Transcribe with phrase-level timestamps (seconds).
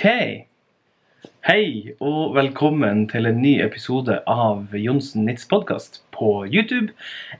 [0.00, 0.46] Ok.
[1.44, 6.94] Hei og velkommen til en ny episode av Jonsen Nitz podkast på YouTube,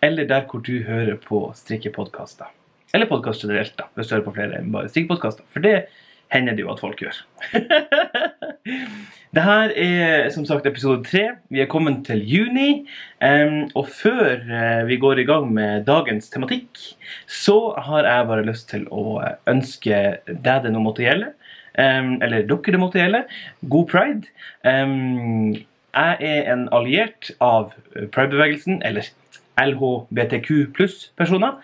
[0.05, 2.51] eller der hvor du hører på strikkepodkaster.
[2.93, 5.49] Eller podkast generelt, da, hvis du hører på flere enn bare strikkepodkaster.
[5.49, 5.87] For det
[6.37, 7.23] hender det jo at folk gjør.
[9.39, 11.31] det her er som sagt episode tre.
[11.49, 12.85] Vi er kommet til juni.
[13.73, 16.77] og før eh, vi går i gang med dagens tematikk,
[17.25, 21.33] så har jeg bare lyst til å ønske deg det nå måtte gjelde.
[21.75, 23.25] Eller dere det måtte gjelde.
[23.71, 24.31] God pride.
[25.91, 27.73] Jeg er en alliert av
[28.15, 29.09] pridebevegelsen, eller
[29.61, 31.59] LHBTQ pluss-personer.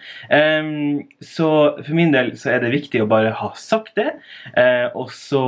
[1.20, 1.50] Så
[1.86, 4.12] for min del så er det viktig å bare ha sagt det.
[4.56, 5.44] Eh, og så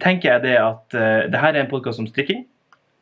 [0.00, 2.46] tenker jeg det at uh, det her er en podkast om strikking.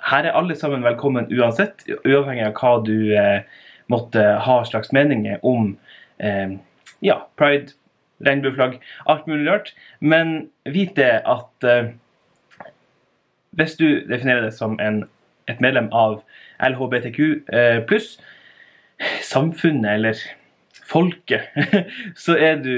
[0.03, 3.47] Her er alle sammen velkommen uansett, uavhengig av hva du eh,
[3.91, 5.73] måtte ha slags meninger om
[7.03, 7.75] ja, pride,
[8.27, 9.75] regnbueflagg, alt mulig rart.
[10.01, 11.93] Men vit det at eh,
[13.59, 15.05] hvis du definerer deg som en,
[15.51, 16.21] et medlem av
[16.63, 17.21] LHBTQ
[17.55, 18.17] eh, pluss,
[19.23, 20.21] samfunnet eller
[20.89, 21.49] folket,
[22.25, 22.75] så er du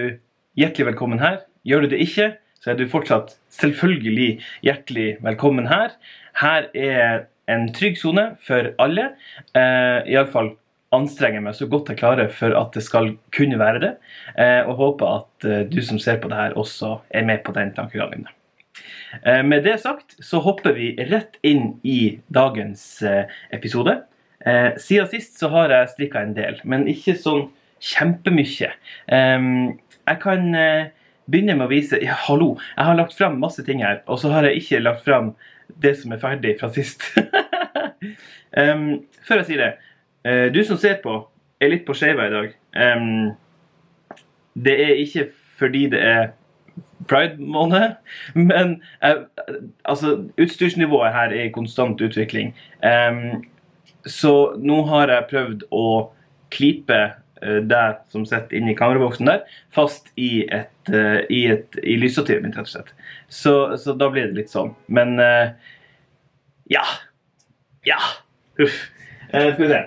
[0.59, 1.43] hjertelig velkommen her.
[1.65, 5.95] Gjør du det ikke, så er du fortsatt selvfølgelig hjertelig velkommen her.
[6.41, 9.13] Her er en trygg sone for alle.
[9.57, 10.55] Eh, Iallfall
[10.95, 13.93] anstrenger meg så godt jeg klarer for at det skal kunne være det.
[14.37, 17.55] Eh, og håper at eh, du som ser på det her, også er med på
[17.57, 18.27] den tankegangen.
[19.23, 23.03] Eh, med det sagt så hopper vi rett inn i dagens
[23.55, 24.01] episode.
[24.81, 27.51] Siden sist så har jeg strikka en del, men ikke sånn
[27.85, 28.71] kjempemye.
[29.13, 29.49] Eh,
[30.11, 30.47] jeg kan
[31.31, 34.33] begynne med å vise ja, Hallo, jeg har lagt fram masse ting her, og så
[34.33, 35.35] har jeg ikke lagt fram
[35.81, 37.05] det som er ferdig fra sist.
[38.57, 39.71] um, før jeg sier det,
[40.25, 41.15] du som ser på,
[41.61, 42.51] er litt på skeiva i dag.
[44.61, 45.27] Det er ikke
[45.57, 46.27] fordi det er
[47.09, 47.95] pride-måned,
[48.51, 49.23] men eh,
[49.85, 52.55] altså, utstyrsnivået her er i konstant utvikling.
[54.07, 55.87] Så nå har jeg prøvd å
[56.55, 57.01] klype
[57.43, 59.45] eh, deg som sitter inni kameraboksen der,
[59.75, 62.95] fast i et, eh, i et i lysstativet mitt, rett og slett.
[63.29, 64.73] Så, så da blir det litt sånn.
[64.89, 65.53] Men eh,
[66.73, 66.85] ja.
[67.87, 68.01] Ja.
[68.61, 68.87] Huff.
[69.31, 69.83] Eh, skal vi se.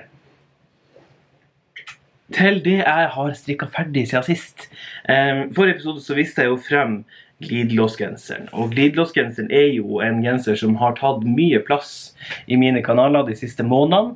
[2.33, 4.67] Til det jeg har strikka ferdig siden sist.
[5.05, 7.03] Forrige episode så viste jeg jo frem
[7.44, 8.47] glidelåsgenseren.
[8.57, 12.13] Og glidelåsgenseren er jo en genser som har tatt mye plass
[12.47, 14.16] i mine kanaler de siste månedene.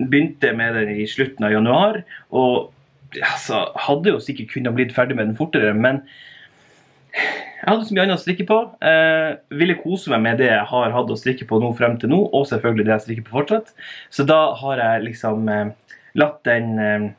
[0.00, 2.70] Begynte med den i slutten av januar, og
[3.86, 6.04] hadde jo sikkert kunnet blitt ferdig med den fortere, men
[7.60, 8.58] jeg hadde så mye annet å strikke på.
[8.86, 12.12] Eh, ville kose meg med det jeg har hatt å strikke på nå frem til
[12.12, 13.74] nå, og selvfølgelig det jeg strikker på fortsatt.
[14.14, 15.72] Så da har jeg liksom eh,
[16.18, 17.10] latt den eh,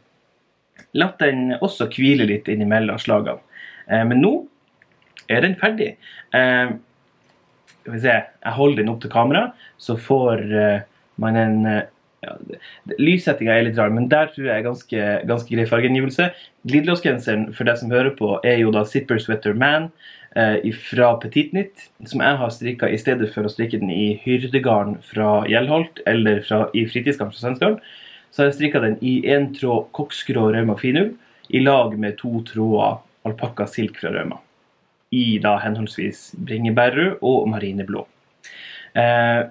[0.98, 3.40] Latt den også hvile litt innimellom slagene.
[3.86, 4.32] Eh, men nå
[5.32, 5.94] er den ferdig.
[6.36, 6.74] Eh,
[7.76, 9.44] skal vi se, jeg holder den opp til kamera,
[9.80, 10.42] så får
[11.22, 11.56] man en
[12.22, 12.36] ja,
[13.02, 16.30] Lyssettinga er litt rar, men der tror jeg er ganske, ganske grei fargeangivelse.
[16.70, 19.90] Glidelåsgenseren for deg som hører på, er jo da Zipper Sweater Man
[20.38, 24.14] eh, fra Petit Knit, som jeg har strikka i stedet for å strikke den i
[24.22, 27.82] hyrdegarn fra Gjellholt eller fra, i fritidsgarn fra Svensgarden.
[28.32, 31.18] Så har jeg strikka den i én tråd koksgrå Rauma finum
[31.52, 34.40] i lag med to tråder alpakka silk fra Rauma.
[35.12, 38.06] I da henholdsvis bringebærrød og marineblå.
[38.96, 39.42] Eh,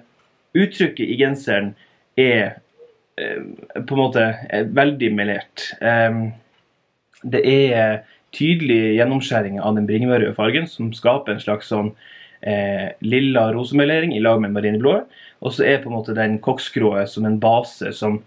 [0.57, 1.75] uttrykket i genseren
[2.17, 2.57] er
[3.21, 3.43] eh,
[3.77, 5.67] på en måte eh, veldig melert.
[5.77, 6.17] Eh,
[7.21, 8.01] det er
[8.33, 11.93] tydelig gjennomskjæring av den bringebærrøde fargen som skaper en slags sånn
[12.41, 14.97] eh, lilla rosemelering i lag med marineblå.
[15.45, 18.23] Og så er på en måte den koksgrå som en base som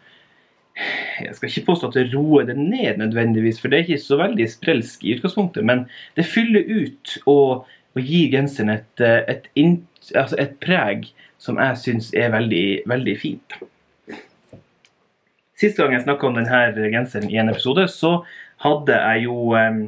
[1.20, 4.18] jeg skal ikke påstå at det roer det ned nødvendigvis, for det er ikke så
[4.18, 5.84] veldig sprelsk i utgangspunktet, men
[6.16, 9.46] det fyller ut og, og gir genseren et, eh, et,
[10.14, 11.06] altså et preg
[11.38, 13.58] som jeg syns er veldig, veldig fint.
[15.54, 18.16] Sist gang jeg snakka om denne genseren i en episode, så
[18.64, 19.84] hadde jeg jo eh,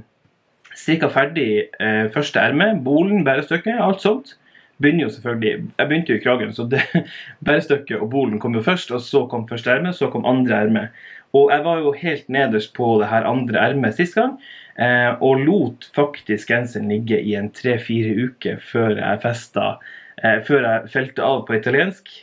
[0.77, 1.51] strikka ferdig
[1.81, 4.37] eh, første erme, bolen, bærestykket, alt sånt.
[4.83, 6.83] Begynner jo selvfølgelig, Jeg begynte jo i kragen, så det,
[7.47, 8.91] bærestykket og bolen kom jo først.
[8.93, 10.89] og Så kom første erme, så kom andre erme.
[11.33, 14.37] Og jeg var jo helt nederst på det her andre ermet sist gang.
[14.79, 19.79] Eh, og lot faktisk genseren ligge i en tre-fire uker før jeg festa
[20.21, 22.13] eh, Før jeg felte av på italiensk.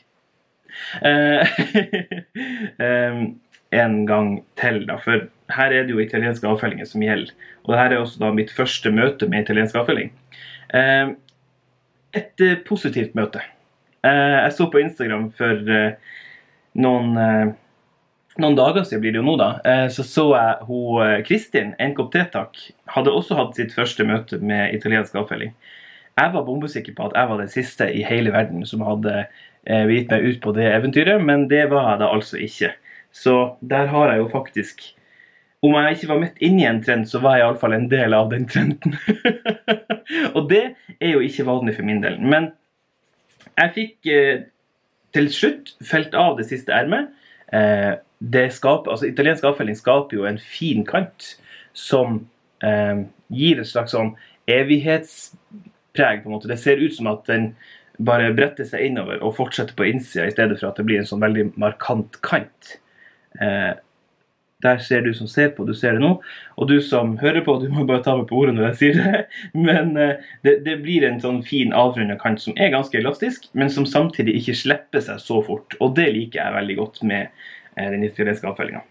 [2.81, 3.19] Eh,
[3.77, 4.95] en gang til, da.
[5.01, 7.29] For her er det jo italienske avfellinger som gjelder.
[7.65, 10.09] Og dette er også da mitt første møte med italiensk avfelling.
[12.13, 13.41] Et eh, positivt møte.
[14.05, 16.15] Eh, jeg så på Instagram for eh,
[16.73, 17.53] noen
[18.41, 19.47] noen dager siden blir det jo nå, da,
[19.93, 22.57] så så jeg hun Kristin, en kopp te, takk,
[22.89, 25.51] hadde også hatt sitt første møte med italiensk avfelling.
[26.17, 29.27] Jeg var bombesikker på at jeg var den siste i hele verden som hadde
[29.69, 32.71] gitt meg ut på det eventyret, men det var jeg da altså ikke.
[33.13, 34.81] Så der har jeg jo faktisk
[35.63, 38.31] Om jeg ikke var midt inni en trend, så var jeg iallfall en del av
[38.33, 38.97] den trenden.
[40.35, 40.63] og det
[40.99, 42.17] er jo ikke vanlig for min del.
[42.19, 42.49] Men
[43.55, 44.41] jeg fikk eh,
[45.15, 47.13] til slutt felt av det siste ermet.
[47.53, 47.93] Eh,
[48.23, 51.33] det altså Italiensk avfelling skaper jo en fin kant
[51.75, 52.21] som
[52.63, 54.13] eh, gir et slags sånn
[54.47, 56.23] evighetspreg.
[56.23, 56.51] på en måte.
[56.51, 57.53] Det ser ut som at den
[58.03, 61.07] bare bretter seg innover og fortsetter på innsida, i stedet for at det blir en
[61.07, 62.77] sånn veldig markant kant.
[63.39, 63.73] Eh,
[64.63, 66.13] der ser du som ser på, du ser det nå.
[66.57, 68.99] Og du som hører på, du må bare ta meg på ordet når jeg sier
[68.99, 69.23] det.
[69.67, 73.71] Men eh, det, det blir en sånn fin avrunda kant som er ganske elastisk, men
[73.73, 75.77] som samtidig ikke slipper seg så fort.
[75.83, 77.29] Og det liker jeg veldig godt med
[77.75, 78.83] eh, den italienske avfellinga.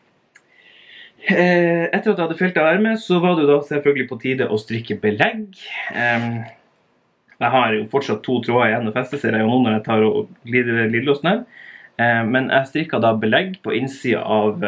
[1.23, 4.21] Eh, etter at jeg hadde felt av ermet, så var det jo da selvfølgelig på
[4.25, 5.55] tide å strikke belegg.
[7.43, 9.85] Jeg har jo fortsatt to tråder igjen å feste, ser jeg jo nå når jeg
[9.87, 11.41] tar og glider glidelåsen her.
[12.27, 14.63] Men jeg strikka da belegg på innsida av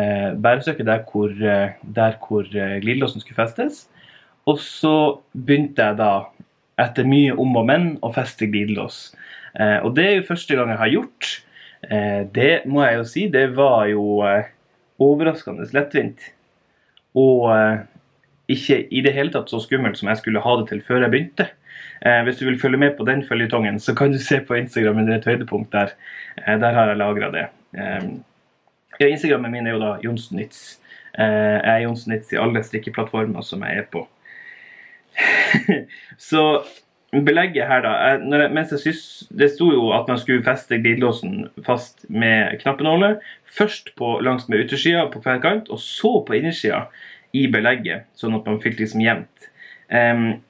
[0.00, 3.84] eh, bæresøket der hvor, eh, der hvor eh, glidelåsen skulle festes.
[4.48, 6.12] Og så begynte jeg da,
[6.80, 9.10] etter mye om og men, å feste glidelås.
[9.54, 11.30] Eh, og det er jo første gang jeg har gjort.
[11.88, 14.50] Eh, det må jeg jo si, det var jo eh,
[15.00, 16.26] overraskende lettvint.
[17.18, 17.82] Og eh,
[18.50, 21.14] ikke i det hele tatt så skummelt som jeg skulle ha det til før jeg
[21.14, 21.52] begynte.
[22.00, 25.18] Hvis du vil følge med på den føljetongen, så kan du se på Instagram under
[25.18, 25.92] et høydepunkt der.
[26.48, 27.42] Der har jeg lagra det.
[29.00, 30.76] Ja, Instagrammen min er jo da Jonsnitz.
[31.16, 34.02] Eh, jeg er Jonsnitz i alle strikkeplattformer som jeg er på.
[36.30, 36.42] så
[37.10, 39.00] belegget her, da jeg, mens jeg synes,
[39.32, 43.16] Det sto jo at man skulle feste glidelåsen fast med knappenåler.
[43.48, 46.84] Først på, langs med yttersida på hver kant, og så på innersida
[47.32, 49.48] i belegget, sånn at man fikk liksom jevnt.
[49.88, 50.42] Um,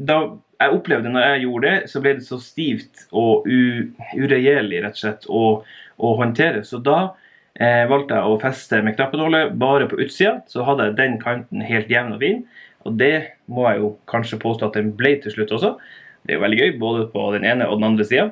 [0.00, 0.18] da
[0.62, 5.04] jeg opplevde når jeg gjorde det, så ble det så stivt og uregjerlig rett og
[5.04, 6.64] slett å håndtere.
[6.64, 7.12] Så da
[7.60, 10.40] eh, valgte jeg å feste med knappenåler bare på utsida.
[10.50, 12.42] Så hadde jeg den kanten helt jevn og fin.
[12.86, 13.14] Og det
[13.50, 15.76] må jeg jo kanskje påstå at den ble til slutt også.
[16.26, 18.28] Det er jo veldig gøy, både på den ene og den andre sida.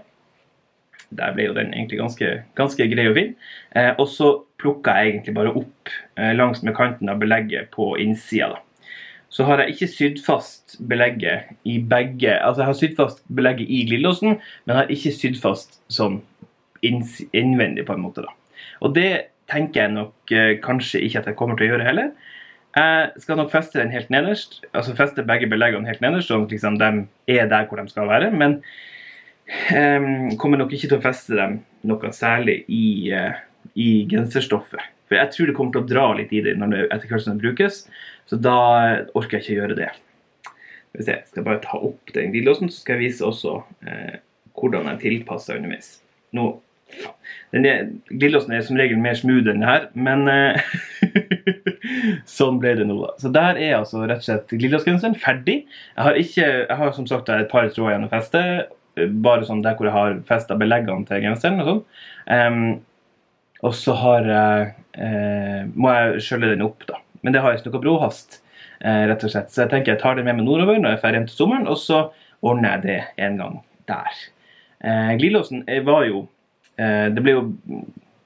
[1.14, 3.34] Der ble jo den egentlig ganske, ganske grei og fin.
[3.74, 7.92] Eh, og så plukka jeg egentlig bare opp eh, langs med kanten av belegget på
[8.02, 8.54] innsida.
[8.54, 8.90] da.
[9.34, 13.66] Så har jeg ikke sydd fast belegget i begge Altså jeg har sydd fast belegget
[13.66, 16.20] i glidelåsen, men har ikke sydd fast sånn
[16.84, 18.22] innvendig, på en måte.
[18.22, 18.43] da.
[18.82, 19.10] Og det
[19.50, 22.10] tenker jeg nok eh, kanskje ikke at jeg kommer til å gjøre heller.
[22.74, 26.54] Jeg skal nok feste den helt nederst, altså feste begge beleggene helt nederst, sånn at
[26.54, 26.88] liksom de
[27.30, 28.32] er der hvor de skal være.
[28.34, 28.56] Men
[29.70, 33.36] um, kommer nok ikke til å feste dem noe særlig i, uh,
[33.78, 34.90] i genserstoffet.
[35.06, 37.26] For jeg tror det kommer til å dra litt i det når det etter hvert
[37.26, 37.84] som det brukes.
[38.26, 38.58] Så da
[39.14, 39.90] orker jeg ikke å gjøre det.
[40.96, 44.14] Hvis jeg skal bare ta opp den glidelåsen, så skal jeg vise også uh,
[44.58, 46.00] hvordan jeg tilpasser underveis.
[46.34, 46.56] Nå
[47.54, 50.62] den Glidelåsen er som regel mer smooth enn det her, men eh,
[52.36, 53.12] sånn ble det nå, da.
[53.20, 55.60] Så der er altså rett og slett glidelåsgenseren ferdig.
[55.94, 58.42] Jeg har, ikke, jeg har som sagt et par tråder igjen å feste,
[58.94, 61.80] bare sånn der hvor jeg har festa beleggene til genseren og sånn.
[62.26, 62.60] Um,
[63.64, 64.68] og så har jeg
[64.98, 67.00] uh, må jeg skjølle den opp, da.
[67.24, 68.40] Men det har ikke noe bråhast,
[68.82, 69.54] uh, rett og slett.
[69.54, 71.70] Så jeg tenker jeg tar den med meg nordover når jeg drar hjem til sommeren,
[71.70, 72.04] og så
[72.44, 73.58] ordner jeg det en gang
[73.90, 74.22] der.
[74.84, 76.33] Uh, glidelåsen var jo Eh,
[76.76, 77.42] det ble jo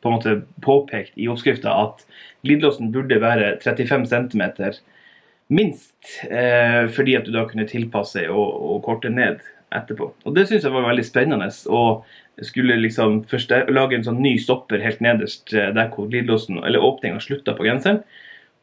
[0.01, 2.05] på en måte påpekt i oppskrifta at
[2.47, 4.45] glidelåsen burde være 35 cm
[5.49, 5.97] minst,
[6.31, 9.41] eh, fordi at du da kunne tilpasse og, og korte ned
[9.75, 10.11] etterpå.
[10.25, 11.49] Og det syns jeg var veldig spennende.
[11.73, 12.05] Og
[12.47, 16.85] skulle liksom først lage en sånn ny stopper helt nederst eh, der hvor glidelåsen, eller
[16.85, 18.03] åpninga slutta på genseren,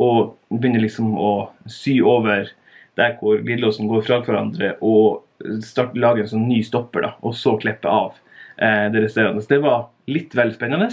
[0.01, 1.33] og begynne liksom å
[1.71, 2.51] sy over
[2.99, 5.25] der hvor glidelåsen går fra hverandre, og
[5.65, 8.24] starte, lage en sånn ny stopper, da, og så klippe av eh,
[8.57, 9.43] det resterende.
[9.49, 10.89] Det var litt vel spennende,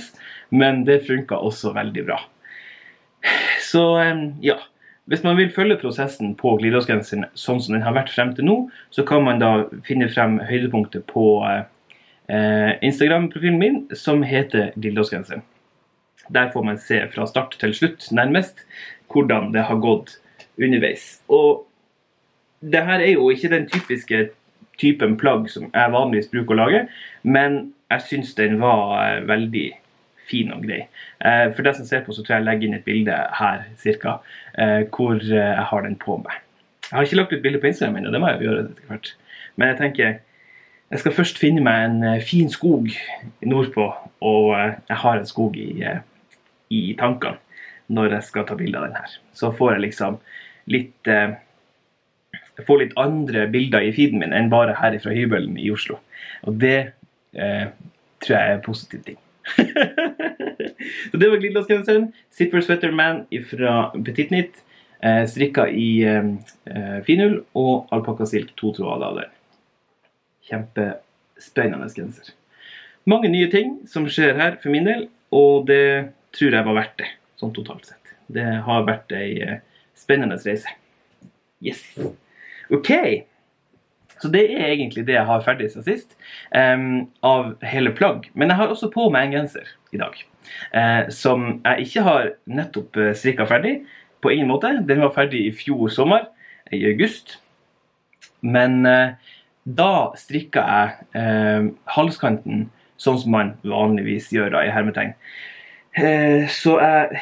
[0.50, 2.19] men det funka også veldig bra.
[3.62, 4.59] Så eh, ja.
[5.11, 8.57] Hvis man vil følge prosessen på glidelåsgenseren sånn som den har vært frem til nå,
[8.95, 15.42] så kan man da finne frem høydepunktet på eh, Instagram-profilen min, som heter glidelåsgenseren.
[16.31, 18.62] Der får man se fra start til slutt, nærmest,
[19.11, 20.14] hvordan det har gått
[20.54, 21.16] underveis.
[21.26, 21.66] Og
[22.62, 24.28] det her er jo ikke den typiske
[24.81, 26.83] typen plagg som jeg vanligvis bruker å lage,
[27.23, 29.67] men jeg syns den var eh, veldig
[30.29, 30.85] fin og grei.
[31.25, 33.67] Eh, for deg som ser på, så tror jeg jeg legger inn et bilde her
[33.83, 34.19] cirka,
[34.57, 36.41] eh, hvor jeg har den på meg.
[36.88, 39.14] Jeg har ikke lagt ut bilde på Instagram ennå, det må jeg gjøre etter hvert.
[39.57, 40.12] Men jeg tenker
[40.93, 42.91] jeg skal først finne meg en fin skog
[43.49, 43.87] nordpå,
[44.21, 45.87] og jeg har en skog i,
[46.69, 47.41] i tankene
[47.93, 49.14] når jeg skal ta bilde av den her.
[49.33, 50.19] Så får jeg liksom
[50.73, 51.09] litt
[52.67, 55.99] få litt andre bilder i feeden min enn bare her fra hybelen i Oslo.
[56.47, 56.93] Og det
[57.33, 57.71] eh,
[58.23, 59.19] tror jeg er en positiv ting.
[61.11, 62.11] så det var glidelåsgenseren.
[62.35, 64.63] Zipper Sweater Man fra Petit Knit.
[65.03, 66.29] Eh, strikka i eh,
[66.71, 69.33] eh finull og alpakkasilk to av den.
[70.47, 72.35] Kjempespennende genser.
[73.05, 76.99] Mange nye ting som skjer her for min del, og det tror jeg var verdt
[77.01, 77.09] det,
[77.41, 78.15] sånn totalt sett.
[78.31, 79.59] Det har vært ei eh,
[79.99, 80.71] spennende reise.
[81.63, 81.83] Yes.
[82.73, 82.91] OK.
[84.23, 86.14] Så det er egentlig det jeg har ferdig siden sist
[86.55, 88.29] um, av hele plagg.
[88.38, 90.14] Men jeg har også på meg en genser i dag
[90.76, 93.81] uh, som jeg ikke har nettopp uh, strikka ferdig.
[94.23, 94.71] På ingen måte.
[94.87, 96.29] Den var ferdig i fjor sommer,
[96.71, 97.41] i august.
[98.47, 99.19] Men uh,
[99.62, 102.64] da strikka jeg halskanten
[102.99, 105.12] sånn som man vanligvis gjør da, i hermetegn.
[106.50, 107.21] så jeg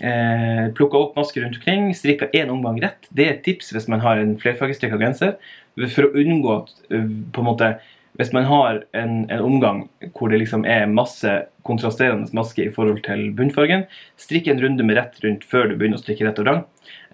[0.00, 3.08] Eh, plukka opp masker rundt omkring, strikka én omgang rett.
[3.10, 5.38] Det er et tips hvis man har en flerfargestrikka genser.
[5.80, 7.74] For å unngå at eh, på en måte
[8.18, 9.84] hvis man har en, en, omgang
[10.16, 11.30] hvor det liksom er masse
[11.64, 13.86] kontrasterende masker i forhold til bunnfargen,
[14.20, 16.60] strikk en runde med rett rundt før du begynner å strikke rett og rang.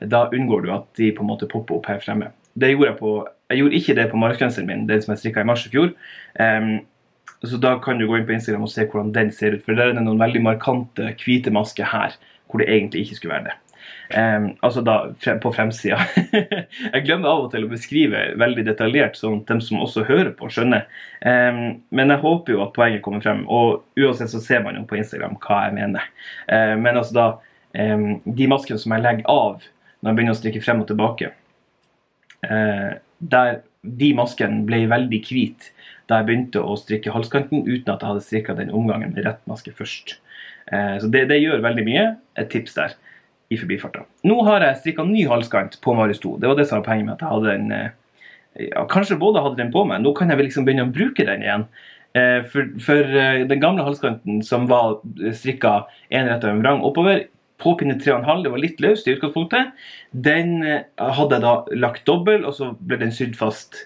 [0.00, 2.32] Da unngår du at de på en måte popper opp her fremme.
[2.56, 3.14] Det gjorde jeg på,
[3.52, 5.92] jeg gjorde ikke det på marksgenseren min, den som jeg strikka i mars i fjor.
[6.40, 6.78] Um,
[7.44, 9.64] så da kan du gå inn på Instagram og se hvordan den ser ut.
[9.66, 12.16] For der er det noen veldig markante hvite masker her
[12.46, 13.56] hvor det egentlig ikke skulle være det.
[14.14, 14.96] Um, altså da
[15.42, 15.98] på fremsida.
[16.94, 20.30] jeg glemmer av og til å beskrive veldig detaljert, sånn at de som også hører
[20.38, 20.86] på, skjønner.
[21.26, 24.84] Um, men jeg håper jo at poenget kommer frem, og uansett så ser man jo
[24.86, 26.10] på Instagram hva jeg mener.
[26.46, 27.26] Uh, men altså da
[27.96, 29.64] um, De maskene som jeg legger av
[30.00, 31.32] når jeg begynner å strikke frem og tilbake,
[32.46, 35.72] uh, der de maskene ble veldig hvite
[36.06, 39.42] da jeg begynte å strikke halskanten uten at jeg hadde strikka den omgangen med rett
[39.50, 40.20] maske først.
[40.72, 42.06] Eh, så det, det, gjør veldig mye.
[42.40, 42.96] Et tips der
[43.52, 44.04] i forbifarta.
[44.26, 46.36] Nå har jeg strikka ny halskant på Marius 2.
[46.42, 47.92] Det var det som var poenget med at jeg hadde den eh,
[48.70, 50.02] ja, Kanskje både hadde den på meg.
[50.02, 51.66] Nå kan jeg vel liksom begynne å bruke den igjen.
[52.18, 53.16] Eh, for, for
[53.52, 54.98] den gamle halskanten som var
[55.36, 55.78] strikka
[56.10, 59.70] én rett av en vrang oppover, på pinne 3,5, det var litt løst i utgangspunktet,
[60.12, 63.78] den hadde jeg da lagt dobbel, og så ble den sydd fast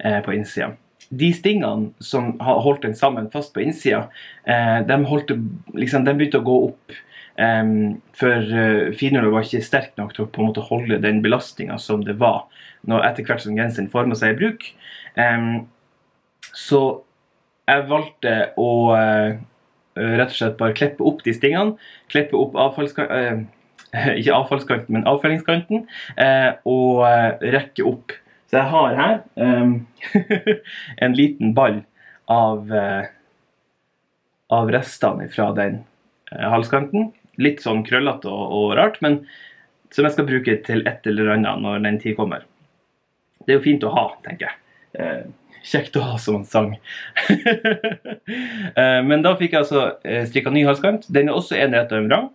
[0.00, 0.70] på innsida
[1.08, 4.08] de stingene som holdt den sammen fast på innsida,
[4.44, 4.98] eh, de,
[5.74, 6.98] liksom, de, begynte å gå opp.
[7.38, 11.20] Um, for uh, finhjulet var ikke sterk nok til å på en måte holde den
[11.22, 12.48] belastninga som det var
[12.90, 14.66] når etter hvert som genseren forma seg i bruk.
[15.14, 15.68] Um,
[16.50, 16.80] så
[17.70, 19.38] jeg valgte å uh,
[19.94, 21.78] rett og slett bare klippe opp de stingene.
[22.10, 23.46] Klippe opp avfallskanten,
[23.94, 25.86] uh, ikke avfallskanten, men avfellingskanten,
[26.68, 27.06] og
[27.54, 29.72] rekke opp så jeg har her um,
[31.04, 31.82] en liten ball
[32.32, 33.08] av, uh,
[34.48, 35.82] av restene fra den
[36.32, 37.10] uh, halskanten.
[37.38, 39.20] Litt sånn krøllete og, og, rart, men
[39.92, 42.46] som jeg skal bruke til et eller annet når den tid kommer.
[43.44, 44.64] Det er jo fint å ha, tenker jeg.
[44.96, 46.72] Uh, kjekt å ha som en sang.
[49.08, 49.82] men da fikk jeg altså
[50.30, 51.04] strikka ny halskant.
[51.12, 52.28] Den er også en rett og en vrang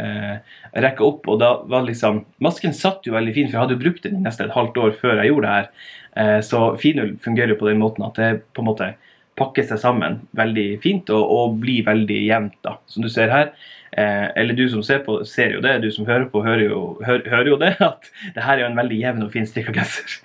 [0.00, 1.28] eh, rekke opp.
[1.30, 4.20] Og da var liksom Masken satt jo veldig fin, for jeg hadde jo brukt den
[4.20, 5.70] i nesten et halvt år før jeg gjorde det her.
[6.14, 8.94] Eh, så finull fungerer jo på den måten at det på en måte
[9.38, 13.50] pakker seg sammen veldig fint og, og blir veldig jevnt, da, som du ser her.
[13.96, 15.76] Eh, eller du som ser på, ser jo det.
[15.82, 17.74] Du som hører på, hører jo, hør, hører jo det.
[17.90, 20.14] At det her er jo en veldig jevn og fin strikka genser.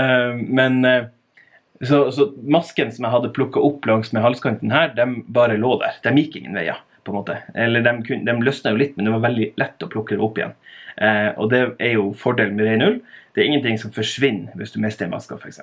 [0.00, 1.04] eh, men eh,
[1.84, 5.76] så, så, masken som jeg hadde plukka opp langs med halskanten her, de bare lå
[5.82, 5.98] der.
[6.04, 6.82] De gikk ingen veier.
[7.06, 7.36] på en måte.
[7.54, 10.24] Eller de, kun, de løsna jo litt, men det var veldig lett å plukke dem
[10.26, 10.56] opp igjen.
[10.98, 12.96] Eh, og det er jo fordelen med ren ull.
[13.30, 15.60] Det er ingenting som forsvinner hvis du mister maska, f.eks.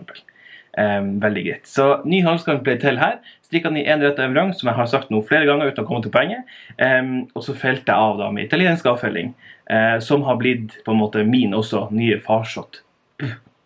[0.79, 1.67] Eh, veldig greit.
[1.67, 3.17] Så ny halskant ble til her.
[3.43, 5.89] Strikka den i én rett vrang, som jeg har sagt nå flere ganger uten å
[5.89, 6.48] komme til poenget.
[6.77, 7.03] Eh,
[7.36, 9.36] og så felte jeg av da med italiensk avfelling,
[9.67, 12.86] eh, som har blitt på en måte min også nye farsott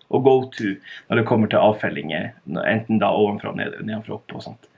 [0.10, 0.74] og go to
[1.10, 2.32] når det kommer til avfellinger.
[2.64, 4.70] Enten da ovenfra og ned, nedenfra opp og sånt.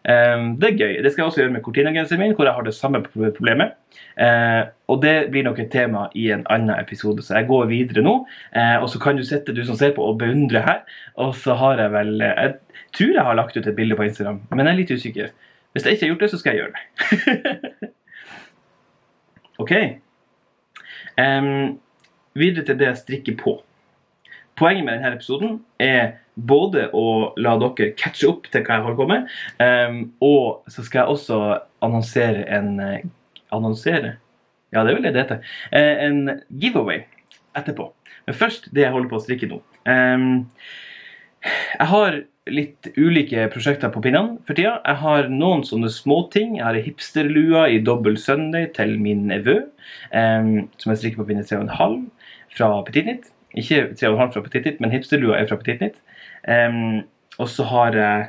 [0.00, 0.94] Um, det er gøy.
[1.04, 3.74] Det skal jeg også gjøre med Cortina-genseren min, hvor jeg har det samme problemet.
[4.16, 8.04] Uh, og det blir nok et tema i en annen episode, så jeg går videre
[8.04, 8.14] nå.
[8.56, 10.80] Uh, og så kan du sitte, du som ser på, og beundre her.
[11.20, 12.54] Og så har jeg vel Jeg
[12.96, 15.32] tror jeg har lagt ut et bilde på Instagram, men jeg er litt usikker.
[15.72, 17.90] Hvis jeg ikke har gjort det, så skal jeg gjøre det.
[19.60, 19.72] OK.
[21.20, 21.80] Um,
[22.34, 23.60] videre til det jeg strikker på.
[24.60, 28.98] Poenget med denne episoden er både å la dere catche opp til hva jeg holder
[28.98, 29.30] på med,
[29.64, 31.38] um, og så skal jeg også
[31.86, 32.98] annonsere en uh,
[33.50, 34.18] Annonsere?
[34.70, 35.40] Ja, det er vel det det heter.
[35.72, 36.20] Uh, en
[36.62, 37.00] giveaway
[37.58, 37.88] etterpå.
[38.28, 39.58] Men først det jeg holder på å strikke nå.
[39.88, 40.44] Um,
[41.42, 44.76] jeg har litt ulike prosjekter på pinnene for tida.
[44.84, 46.58] Jeg har noen sånne småting.
[46.58, 49.58] Jeg har ei hipsterlue i dobbel søndag til min nevø,
[50.12, 52.00] um, som jeg strikker på pinne 3,5
[52.54, 53.30] fra Petit Nit.
[53.58, 55.98] Ikke 3,5 fra Petit Nit, men hipsterlua er fra Petit Nit.
[56.46, 57.02] Um,
[57.40, 58.26] og så har jeg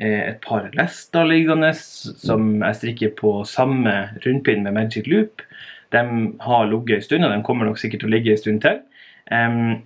[0.00, 3.94] eh, et par lester liggende som jeg strikker på samme
[4.24, 5.44] rundpinn med Magic Loop.
[5.94, 6.02] De
[6.44, 8.82] har ligget en stund, og de kommer nok sikkert til å ligge en stund til.
[9.32, 9.78] Um,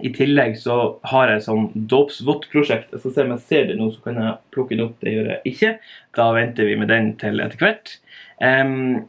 [0.00, 0.78] I tillegg så
[1.12, 2.90] har jeg sånn dåpsvott-prosjekt.
[2.94, 4.98] Jeg skal se om jeg ser det nå, så kan jeg plukke den opp.
[5.04, 5.72] Det gjør jeg ikke.
[6.18, 7.96] Da venter vi med den til etter hvert.
[8.40, 9.04] Um,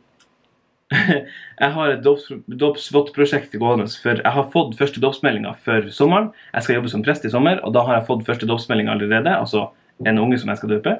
[1.61, 6.31] jeg har et dåpsvott-prosjekt gående, for jeg har fått første dåpsmeldinga for sommeren.
[6.51, 9.31] Jeg skal jobbe som prest i sommer, og da har jeg fått første dåpsmelding allerede.
[9.37, 9.69] altså
[10.05, 10.95] en unge som jeg skal døpe.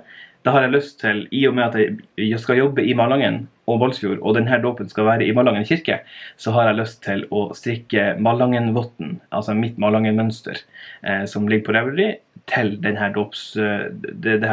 [0.46, 3.80] Da har jeg lyst til, i og med at jeg skal jobbe i Malangen og
[3.84, 6.00] Balsfjord, og denne dåpen skal være i Malangen kirke,
[6.42, 10.64] så har jeg lyst til å strikke Malangenvotten, altså mitt Malangen-mønster,
[11.06, 12.10] eh, som ligger på Revelry,
[12.50, 14.50] til denne dåps, eh, det, det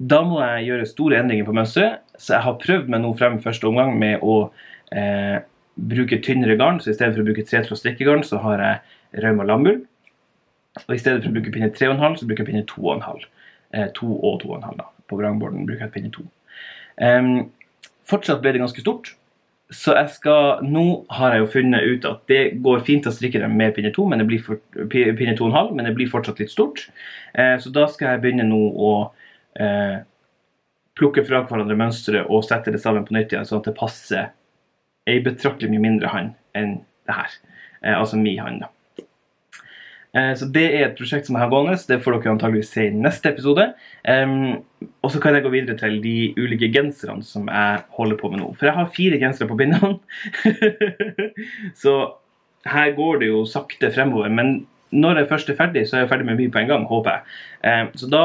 [0.00, 3.36] da må jeg gjøre store endringer på mønsteret, så jeg har prøvd meg nå frem
[3.44, 4.36] første omgang med å
[4.96, 5.42] eh,
[5.76, 6.80] bruke tynnere garn.
[6.80, 9.82] Så i stedet for å bruke tretråd strikkegarn, så har jeg rauma lammull.
[10.86, 13.28] Og i stedet for å bruke pinne 3,5, så bruker jeg pinne 2,5.
[13.76, 14.88] Eh, 2 og 2,5 da.
[15.10, 16.26] På vrangborden bruker jeg pinne 2.
[17.00, 17.32] Um,
[18.08, 19.14] fortsatt ble det ganske stort.
[19.70, 23.38] Så jeg skal, nå har jeg jo funnet ut at det går fint å strikke
[23.42, 24.58] dem med pinne 2, men det blir for,
[24.90, 26.88] pinne 2,5, men det blir fortsatt litt stort.
[27.38, 28.94] Eh, så da skal jeg begynne nå å
[29.58, 30.00] eh,
[30.98, 34.28] plukke fra hverandre mønstre og sette det sammen på nytt igjen, sånn at det passer
[35.08, 37.40] ei betraktelig mye mindre hand enn det her.
[37.82, 38.70] Eh, altså mi hand, da.
[40.10, 41.76] Eh, så det er et prosjekt som jeg har gående.
[41.88, 43.68] Det får dere antageligvis se i neste episode.
[44.02, 44.62] Um,
[45.04, 48.42] og så kan jeg gå videre til de ulike genserne som jeg holder på med
[48.42, 48.50] nå.
[48.58, 49.98] For jeg har fire gensere på bindene.
[51.82, 51.96] så
[52.66, 54.32] her går det jo sakte fremover.
[54.34, 56.88] Men når jeg først er ferdig, så er jeg ferdig med mye på en gang,
[56.90, 57.36] håper jeg.
[57.70, 58.24] Um, så da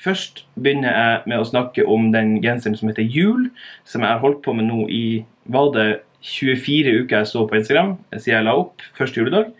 [0.00, 3.48] først begynner jeg med å snakke om den genseren som heter Jul,
[3.88, 5.88] som jeg har holdt på med nå i var det
[6.24, 9.50] 24 uker jeg så på Instagram siden jeg la opp første juledag.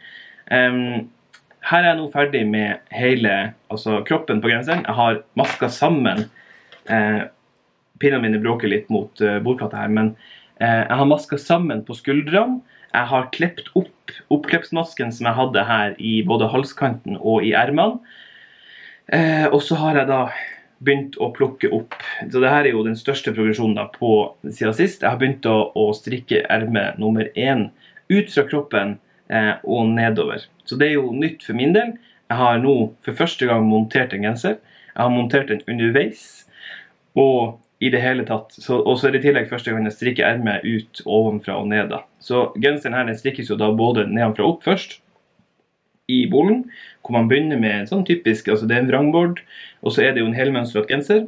[0.48, 1.10] Um,
[1.64, 3.34] her er jeg nå ferdig med hele
[3.72, 4.84] altså kroppen på genseren.
[4.84, 6.26] Jeg har maska sammen
[6.92, 7.24] eh,
[8.02, 10.10] Pinnene mine bråker litt mot eh, bordplata her, men
[10.58, 12.58] eh, jeg har maska sammen på skuldrene.
[12.90, 13.90] Jeg har klept opp
[14.34, 18.02] oppklepsmasken som jeg hadde her i både halskanten og i ermene.
[19.12, 20.20] Eh, og så har jeg da
[20.84, 21.92] begynt å plukke opp
[22.32, 24.10] Så det her er jo den største progresjonen da på
[24.48, 25.02] siden sist.
[25.04, 27.68] Jeg har begynt å, å strikke erme nummer én
[28.12, 28.96] ut fra kroppen
[29.28, 30.44] eh, og nedover.
[30.64, 31.94] Så det er jo nytt for min del.
[32.32, 34.58] Jeg har nå for første gang montert en genser.
[34.94, 36.44] Jeg har montert den underveis.
[37.14, 38.54] Og i det hele tatt.
[38.72, 41.90] Og så er det i tillegg første gang jeg strikker ermet ut ovenfra og ned.
[41.92, 42.04] da.
[42.22, 45.00] Så genseren her den strikkes jo da både nedenfra og opp først,
[46.10, 46.64] i bolen,
[47.02, 49.40] hvor man begynner med en sånn typisk altså Det er en vrangbord,
[49.82, 51.24] og så er det jo en helmønstret genser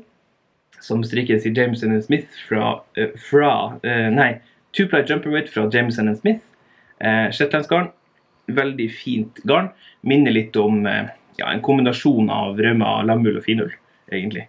[0.85, 4.37] som strikkes i Jameson Smith fra, uh, fra uh, Nei,
[4.77, 6.45] Two-ply jumperweight fra Jameson Smith.
[7.01, 7.89] Uh, Shetlandsgarn
[8.53, 9.71] veldig fint garn.
[10.07, 11.09] Minner litt om uh,
[11.41, 13.73] ja, en kombinasjon av rømma, lammull og finull,
[14.13, 14.47] egentlig.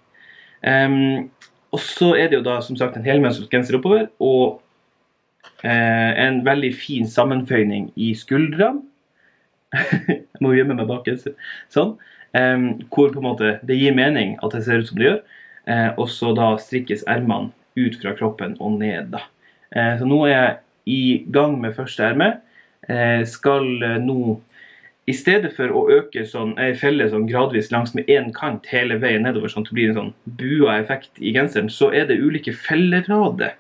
[0.62, 1.30] Um,
[1.76, 4.62] og så er det jo da som sagt en helmønstret genser oppover og
[5.68, 8.86] eh, en veldig fin sammenføyning i skuldrene.
[9.76, 11.10] Jeg må gjemme meg bak
[11.72, 11.98] sånn.
[12.38, 15.22] Um, hvor på en måte det gir mening at det ser ut som det gjør.
[15.68, 19.14] Uh, og så da strikkes ermene ut fra kroppen og ned.
[19.16, 19.26] da.
[19.76, 21.02] Uh, så nå er jeg i
[21.34, 22.38] gang med første erme.
[22.88, 24.38] Eh, skal eh, nå
[25.08, 28.98] i stedet for å øke sånn, ei felle sånn gradvis langs med én kant hele
[29.00, 32.20] veien nedover, sånn at det blir en sånn bua effekt i genseren, så er det
[32.20, 33.56] ulike fellerader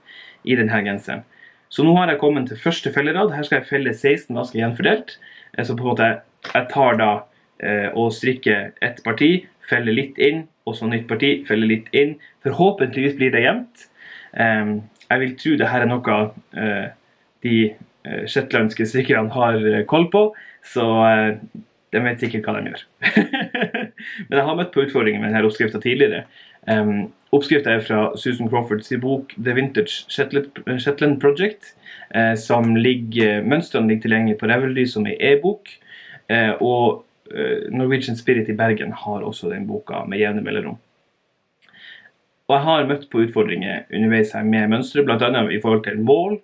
[0.48, 1.24] i denne genseren.
[1.72, 3.34] Så nå har jeg kommet til første fellerad.
[3.36, 5.17] Her skal jeg felle 16 masker gjenfordelt.
[5.58, 6.12] Eh, så på en måte
[6.48, 7.12] jeg tar da
[7.60, 12.15] eh, og strikker ett parti, feller litt inn, og så nytt parti, feller litt inn.
[12.46, 13.89] Forhåpentligvis blir det jevnt.
[14.38, 16.22] Eh, jeg vil tro det her er noe
[16.56, 16.88] eh,
[17.46, 17.58] de
[18.08, 20.30] Eh, shetlandske strikkerne har eh, koll på.
[20.67, 20.84] Så
[21.93, 22.82] de vet sikkert hva de gjør.
[24.28, 26.26] Men jeg har møtt på utfordringer med denne oppskrifta tidligere.
[26.67, 31.72] Um, Oppskrifta er fra Susan Crawfords bok The Vintage Shetland Project.
[32.15, 35.74] Uh, som ligger, Mønstrene ligger tilgjengelig på Revelry som ei e-bok.
[36.32, 40.80] Uh, og uh, Norwegian Spirit i Bergen har også den boka med jevne mellomrom.
[42.48, 45.28] Og jeg har møtt på utfordringer underveis her med mønstre, bl.a.
[45.52, 46.38] i forhold til mål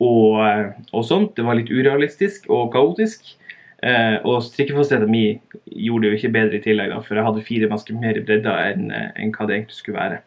[0.00, 1.34] og, eh, og, sånt.
[1.36, 3.34] Det var litt urealistisk og kaotisk.
[3.84, 7.44] Eh, og strikkefastheten min gjorde det jo ikke bedre i tillegg, da, for jeg hadde
[7.44, 10.18] fire masker mer i bredda enn, eh, enn hva det egentlig skulle være.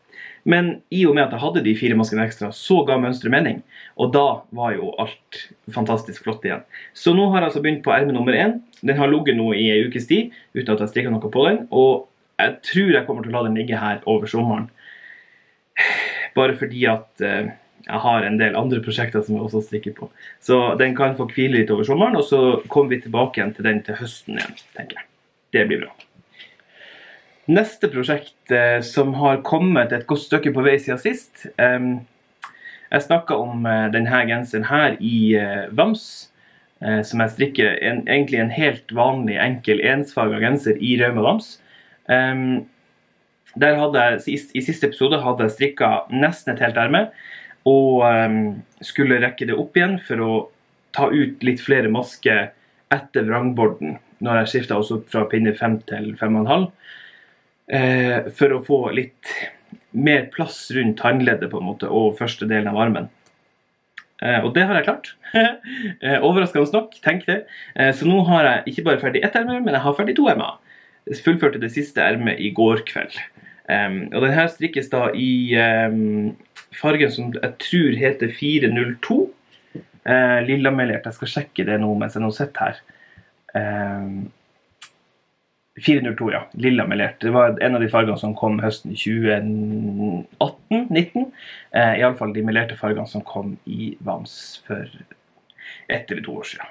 [0.49, 3.61] Men i og med at jeg hadde de fire maskene ekstra, så ga mønsteret mening.
[3.95, 4.25] Og da
[4.55, 5.39] var jo alt
[5.71, 6.65] fantastisk flott igjen.
[6.97, 8.57] Så nå har jeg altså begynt på erme nummer én.
[8.83, 11.63] Den har ligget nå i ei ukes tid uten at jeg strikka noe på den.
[11.71, 12.09] Og
[12.41, 14.67] jeg tror jeg kommer til å la den ligge her over sommeren.
[16.35, 17.53] Bare fordi at eh,
[17.87, 20.09] jeg har en del andre prosjekter som jeg også strikker på.
[20.43, 23.67] Så den kan få hvile litt over sommeren, og så kommer vi tilbake igjen til
[23.67, 25.09] den til høsten igjen, tenker jeg.
[25.53, 25.93] Det blir bra.
[27.51, 31.87] Neste prosjekt eh, som har kommet et godt stykke på vei siden sist eh,
[32.87, 36.05] Jeg snakka om eh, denne genseren her i eh, Vams,
[36.79, 41.57] eh, som jeg strikker en, egentlig en helt vanlig, enkel ensfarga genser i Rauma Vams.
[43.53, 47.03] Der hadde jeg, I siste episode hadde jeg strikka nesten et helt erme,
[47.69, 48.01] og
[48.83, 50.31] skulle rekke det opp igjen for å
[50.95, 52.49] ta ut litt flere masker
[52.93, 54.81] etter vrangborden, når jeg skifta
[55.13, 56.67] fra pinne 5 til 5,5
[57.73, 59.33] eh, for å få litt
[59.93, 63.09] mer plass rundt håndleddet på en måte, og første delen av armen.
[64.23, 65.11] Eh, og det har jeg klart.
[65.35, 67.43] eh, overraskende nok, tenk det.
[67.75, 70.27] Eh, så nå har jeg ikke bare ferdig ett erme, men jeg har ferdig to
[70.31, 70.59] ermer.
[71.25, 73.17] Fullførte det siste ermet i går kveld.
[73.73, 75.55] Og den her strikkes da i
[76.75, 79.17] fargen som jeg tror heter 402.
[80.03, 81.05] Uh, Lillamelert.
[81.07, 82.79] Jeg skal sjekke det nå mens jeg nå sitter her.
[83.55, 84.31] Um,
[85.81, 86.47] 402, ja.
[86.53, 87.21] Lilla melert.
[87.21, 91.25] Det var en av de fargene som kom høsten 2018-19.
[91.73, 94.85] Eh, Iallfall de melerte fargene som kom i Vams for
[95.89, 96.67] ett eller to år siden.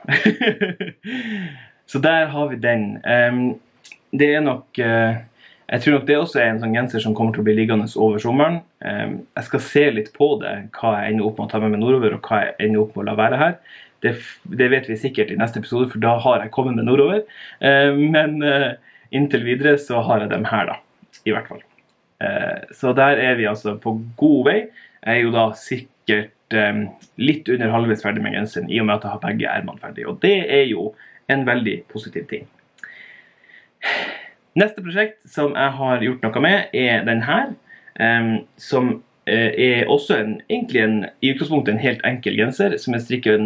[1.91, 2.99] Så der har vi den.
[3.05, 3.61] Um,
[4.13, 5.15] det er nok uh,
[5.69, 7.87] Jeg tror nok det også er en sånn genser som kommer til å bli liggende
[7.97, 8.61] over sommeren.
[8.85, 11.71] Um, jeg skal se litt på det, hva jeg ender opp med å ta med
[11.75, 13.55] meg nordover, og hva jeg ender opp med å la være her.
[14.03, 14.13] Det,
[14.61, 17.21] det vet vi sikkert i neste episode, for da har jeg kommet med nordover.
[17.65, 18.71] Uh, men uh,
[19.13, 20.79] Inntil videre så har jeg dem her, da.
[21.29, 21.63] I hvert fall.
[22.23, 24.59] Eh, så der er vi altså på god vei.
[25.03, 26.83] Jeg er jo da sikkert eh,
[27.21, 30.07] litt under halvveis ferdig med genseren i og med at jeg har begge ermene ferdig.
[30.09, 30.93] Og det er jo
[31.33, 32.49] en veldig positiv ting.
[34.59, 37.55] Neste prosjekt som jeg har gjort noe med, er den her.
[38.01, 43.05] Eh, som er også en, egentlig en, i utgangspunktet en helt enkel genser som er
[43.05, 43.37] strikka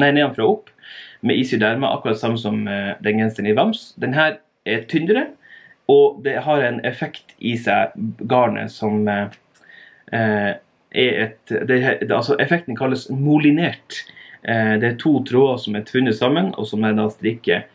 [0.00, 0.70] nedenfra og opp
[1.20, 3.94] med is i derma, akkurat samme som eh, den genseren i Vams.
[4.00, 5.28] Den her er tynnere,
[5.88, 7.94] og det har en effekt i seg,
[8.28, 9.26] garnet, som eh,
[10.12, 10.54] eh
[10.96, 14.04] er et det, altså Effekten kalles molinert.
[14.48, 17.66] Eh, det er to tråder som er tvunnet sammen, og som jeg da strikker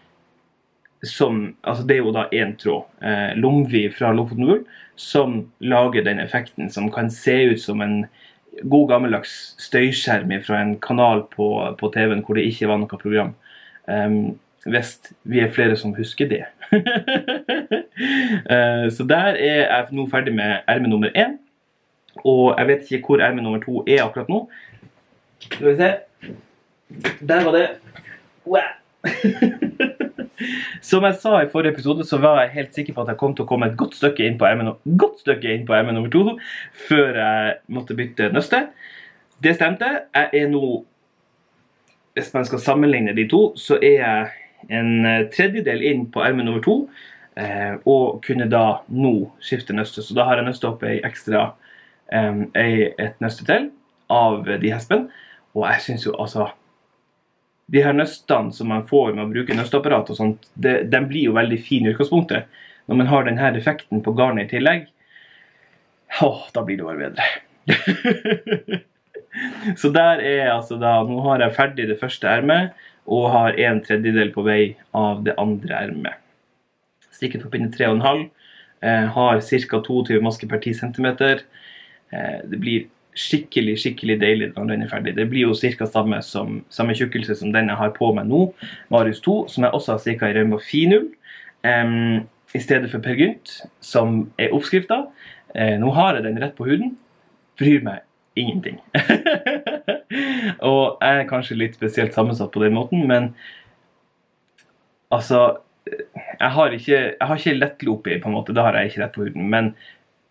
[1.04, 2.86] som Altså, det er jo da én tråd.
[3.02, 4.64] Eh, Lomvi fra Lofoten Wool
[4.96, 8.06] som lager den effekten som kan se ut som en
[8.70, 13.34] god gammeldags støyskjerm fra en kanal på, på TV-en hvor det ikke var noe program.
[13.88, 16.44] Um, hvis vi er flere som husker det.
[16.72, 16.82] uh,
[18.96, 21.40] så der er jeg nå ferdig med erme nummer én.
[22.28, 24.44] Og jeg vet ikke hvor erme nummer to er akkurat nå.
[25.48, 25.94] Skal vi se.
[27.28, 27.68] Der var det.
[28.46, 28.81] Wow.
[30.90, 33.36] Som jeg sa i forrige episode, så var jeg helt sikker på at jeg kom
[33.38, 36.12] til å komme et godt stykke inn på MN godt stykke inn på erme nummer
[36.14, 36.24] to
[36.88, 38.64] før jeg måtte bytte nøste.
[39.44, 39.90] Det stemte.
[40.16, 40.86] Jeg er nå
[42.14, 44.28] Hvis man skal sammenligne de to, så er jeg
[44.70, 46.74] en eh, tredjedel inn på ermet nummer to.
[47.40, 50.04] Eh, og kunne da nå skifte nøste.
[50.04, 51.54] Så da har jeg nøsta opp ei ekstra
[52.12, 53.70] um, et nøste til
[54.12, 55.08] av de hespene.
[55.56, 56.50] Og jeg syns jo altså
[57.72, 61.30] de her nøstene som man får med å bruke nøsteapparat, og sånt, det, de blir
[61.30, 62.50] jo veldig fine i utgangspunktet.
[62.92, 64.90] Når man har denne effekten på garnet i tillegg,
[66.22, 68.82] å, da blir det bare bedre.
[69.80, 72.76] så der er altså da Nå har jeg ferdig det første ermet,
[73.12, 74.62] og har en tredjedel på vei
[74.98, 76.20] av det andre ermet.
[77.12, 78.28] Strikket på pinne 3,5.
[78.82, 79.80] Eh, har ca.
[79.88, 81.08] 22 masker per 10 cm.
[82.12, 85.16] Eh, det blir skikkelig skikkelig deilig når den er ferdig.
[85.18, 85.88] Det blir jo ca.
[85.90, 88.46] Samme, samme tjukkelse som den jeg har på meg nå,
[88.94, 91.10] Marius 2, som jeg også har strikka i Rauma Finull.
[91.64, 95.04] Um, I stedet for Per Gynt, som er oppskrifta.
[95.56, 96.96] Uh, nå har jeg den rett på huden.
[97.60, 98.06] Bryr meg
[98.40, 98.80] ingenting.
[100.72, 103.34] og jeg er kanskje litt spesielt sammensatt på den måten, men
[105.12, 105.60] altså
[106.40, 108.54] Jeg har ikke, jeg har ikke lettlopi, på en måte.
[108.54, 109.48] Det har jeg ikke rett på huden.
[109.50, 109.72] Men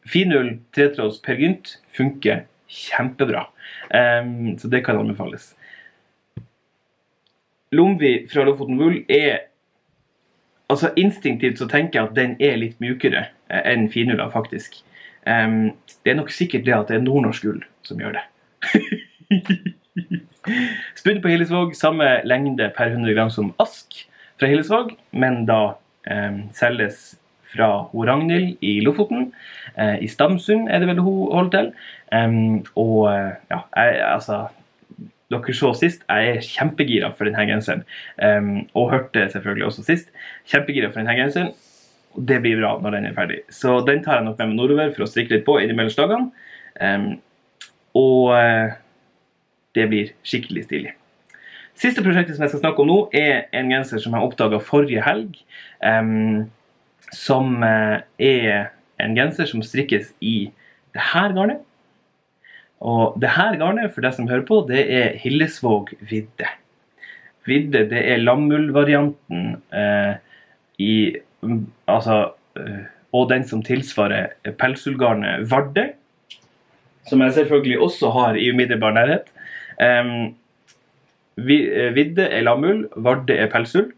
[0.07, 3.46] finull, tretråds Per Gynt funker kjempebra.
[3.90, 5.54] Um, så det kan anbefales.
[7.70, 9.46] Lomvi fra Lofoten Wool er
[10.70, 14.76] Altså Instinktivt så tenker jeg at den er litt mjukere eh, enn finulla, faktisk.
[15.26, 15.72] Um,
[16.06, 18.22] det er nok sikkert det at det er nordnorsk ull som gjør det.
[21.00, 23.98] Spunnet på Hillesvåg, samme lengde per 100 gram som ask
[24.38, 25.74] fra Hillesvåg, men da
[26.06, 27.16] um, selges
[27.51, 29.31] fra ho Ragnhild i Lofoten.
[29.77, 31.71] Eh, I Stamsund er det vel hun holder til.
[32.81, 34.43] Og eh, ja, jeg, altså
[35.31, 37.85] dere så sist, jeg er kjempegira for denne genseren.
[38.75, 40.09] Og hørte selvfølgelig også sist.
[40.51, 41.53] Kjempegira for denne genseren.
[42.19, 43.37] Og det blir bra når den er ferdig.
[43.55, 47.21] Så den tar jeg nok med meg nordover for å strikke litt på innimellom dagene.
[47.95, 48.79] Og eh,
[49.75, 50.95] det blir skikkelig stilig.
[51.81, 55.05] Siste prosjektet som jeg skal snakke om nå, er en genser som jeg oppdaga forrige
[55.07, 55.39] helg.
[55.83, 56.51] em,
[57.14, 58.70] som eh, er
[59.01, 60.51] en genser som strikkes i
[60.94, 61.62] det her garnet.
[62.81, 66.49] Og det her garnet, for deg som hører på, det er Hillesvåg vidde.
[67.49, 70.14] Vidde, det er lammullvarianten eh,
[70.81, 70.94] i
[71.88, 72.83] Altså eh,
[73.16, 75.87] Og den som tilsvarer pelsullgarnet Varde.
[77.09, 79.33] Som jeg selvfølgelig også har i umiddelbar nærhet.
[79.81, 80.33] Eh,
[81.96, 83.90] vidde er lammull, Varde er pelsull.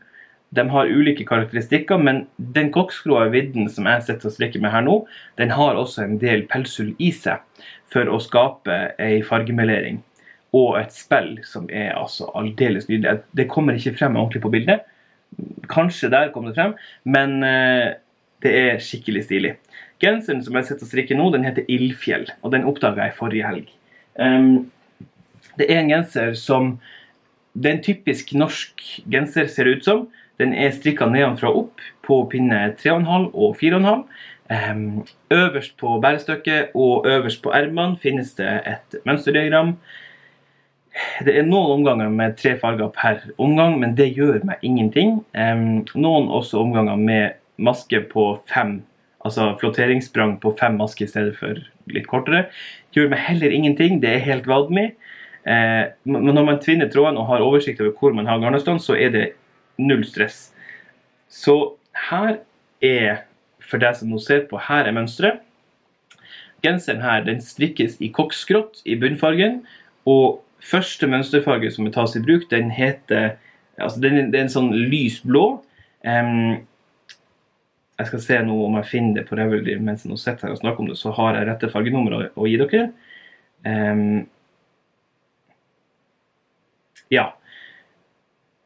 [0.52, 4.84] De har ulike karakteristikker, men den kokkskroa vidden som jeg sitter og strikker med her
[4.84, 4.98] nå,
[5.40, 7.40] den har også en del pelsull i seg
[7.92, 10.02] for å skape ei fargemelering
[10.52, 13.22] og et spill som er altså aldeles nydelig.
[13.32, 14.84] Det kommer ikke frem ordentlig på bildet.
[15.72, 16.74] Kanskje der kom det frem,
[17.08, 17.94] men eh,
[18.44, 19.54] det er skikkelig stilig.
[20.02, 23.48] Genseren som jeg sitter og strikker nå, den heter Ildfjell, og den oppdaga jeg forrige
[23.48, 23.70] helg.
[24.20, 24.68] Um,
[25.56, 26.76] det er en genser som
[27.52, 28.80] Det er en typisk norsk
[29.12, 30.04] genser, ser det ut som.
[30.42, 34.06] Den er strikka nedenfra og opp på pinne 3,5 og 4,5.
[34.52, 39.76] Um, øverst på bærestykket og øverst på ermene finnes det et mønsterdiagram.
[41.24, 45.20] Det er noen omganger med tre farger per omgang, men det gjør meg ingenting.
[45.38, 48.80] Um, noen også omganger med maske på fem,
[49.24, 52.48] altså flotteringssprang på fem masker i stedet for litt kortere.
[52.92, 54.02] Gjør meg heller ingenting.
[54.02, 54.90] Det er helt valgmy.
[55.42, 58.94] Eh, men når man tvinner tråden og har oversikt over hvor man har garnnøstene, så
[58.94, 59.24] er det
[59.80, 60.50] null stress.
[61.32, 61.76] Så
[62.10, 62.40] her
[62.84, 63.24] er,
[63.62, 65.42] for deg som nå ser på, her er mønsteret.
[66.62, 69.62] Genseren her den strikkes i koksgrått i bunnfargen.
[70.08, 73.36] Og første mønsterfarge som tas i bruk, den heter
[73.80, 75.62] altså den, Det er en sånn lys blå.
[76.06, 76.62] Um,
[77.98, 80.60] jeg skal se nå om jeg finner det på Revelry mens jeg sitter her og
[80.62, 82.86] snakker om det, så har jeg rette fargenummer å gi dere.
[83.66, 84.24] Um,
[87.12, 87.30] ja.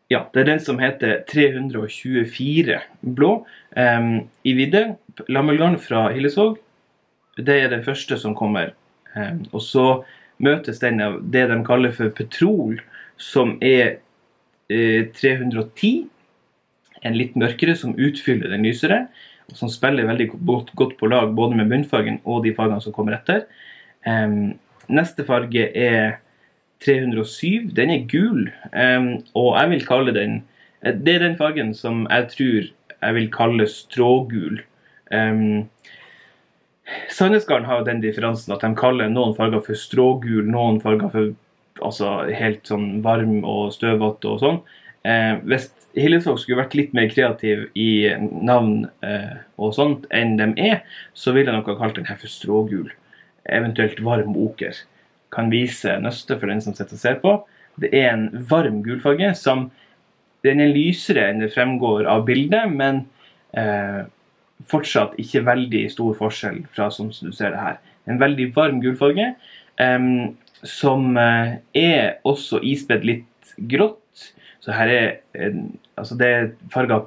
[0.06, 2.78] Ja, det er den som heter 324
[3.16, 3.30] blå
[3.74, 4.10] um,
[4.46, 4.82] i vidde.
[5.26, 6.60] Lammelgarn fra Hillesvåg.
[7.42, 8.70] Det er den første som kommer.
[9.16, 9.86] Um, og så
[10.38, 12.78] møtes den av det de kaller for petrol,
[13.18, 13.96] som er
[14.70, 16.06] uh, 310.
[17.02, 19.08] En litt mørkere som utfyller den lysere.
[19.50, 22.94] Og som spiller veldig godt, godt på lag både med bunnfargen og de fargene som
[22.94, 23.42] kommer etter.
[24.06, 24.54] Um,
[24.86, 26.20] neste farge er
[26.84, 27.70] 307.
[27.76, 28.50] Den er gul,
[29.34, 30.34] og jeg vil kalle den
[30.82, 32.68] eh, Det er den fargen som jeg tror
[33.02, 34.60] jeg vil kalle strågul.
[35.12, 35.68] Um,
[37.10, 41.32] Sandnesgarden har jo den differansen at de kaller noen farger for strågul, noen farger for
[41.82, 44.60] altså, helt sånn varm og støvete og sånn.
[45.06, 50.50] Eh, hvis Hillesvåg skulle vært litt mer kreativ i navn eh, og sånt enn de
[50.62, 50.82] er,
[51.14, 52.90] så ville jeg nok ha kalt den her for strågul.
[53.46, 54.78] Eventuelt varm oker.
[55.36, 57.34] Kan vise nøstet for den som sitter og ser på.
[57.80, 59.70] Det er en varm gulfarge som
[60.44, 63.00] Den er lysere enn det fremgår av bildet, men
[63.58, 64.04] eh,
[64.70, 67.80] fortsatt ikke veldig stor forskjell fra sånn som du ser det her.
[68.06, 69.32] En veldig varm gulfarge,
[69.82, 70.06] eh,
[70.62, 74.28] som eh, er også ispedd litt grått.
[74.62, 75.10] Så her er
[75.96, 76.48] altså det er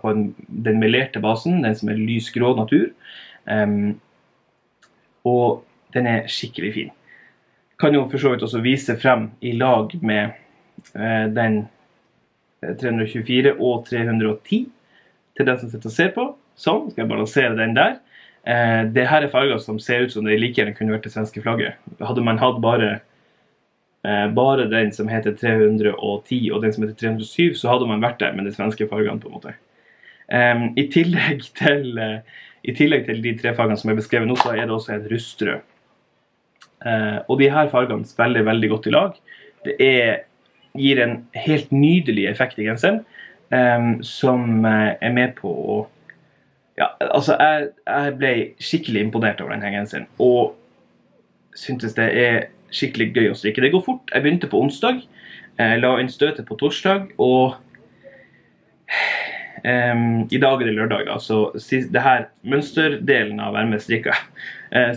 [0.01, 2.89] på en, den melerte basen, den som er lysgrå natur.
[3.49, 3.99] Em,
[5.27, 5.63] og
[5.93, 6.91] den er skikkelig fin.
[7.79, 10.35] Kan jo for så vidt også vise frem i lag med
[10.95, 11.61] eh, den
[12.63, 14.65] eh, 324 og 310
[15.37, 16.25] til den som sitter og ser på.
[16.59, 17.99] Sånn, skal jeg balansere den der.
[18.43, 21.13] Eh, det her er farger som ser ut som det like gjerne kunne vært det
[21.13, 21.79] svenske flagget.
[22.03, 22.91] Hadde man hatt bare,
[24.03, 28.19] eh, bare den som heter 310 og den som heter 307, så hadde man vært
[28.19, 29.19] der med de svenske fargene.
[29.19, 29.55] på en måte.
[30.27, 32.19] Eh, i, tillegg til, eh,
[32.63, 35.07] I tillegg til de tre fargene som er beskrevet nå, så er det også en
[35.11, 35.61] rustrød.
[36.85, 39.15] Eh, og de her fargene spiller veldig godt i lag.
[39.65, 40.21] Det er,
[40.79, 43.01] gir en helt nydelig effekt i genseren,
[43.51, 45.79] eh, som eh, er med på å
[46.79, 48.29] ja, altså jeg, jeg ble
[48.63, 50.05] skikkelig imponert over denne genseren.
[50.23, 50.53] Og
[51.51, 52.37] syntes det er
[52.71, 53.59] skikkelig gøy å strikke.
[53.65, 54.13] Det går fort.
[54.13, 55.01] Jeg begynte på onsdag.
[55.59, 57.09] Jeg la inn støtet på torsdag.
[57.19, 57.57] Og
[59.65, 64.15] um, i dag er det lørdag, da, så det her mønsterdelen av ermet strikka,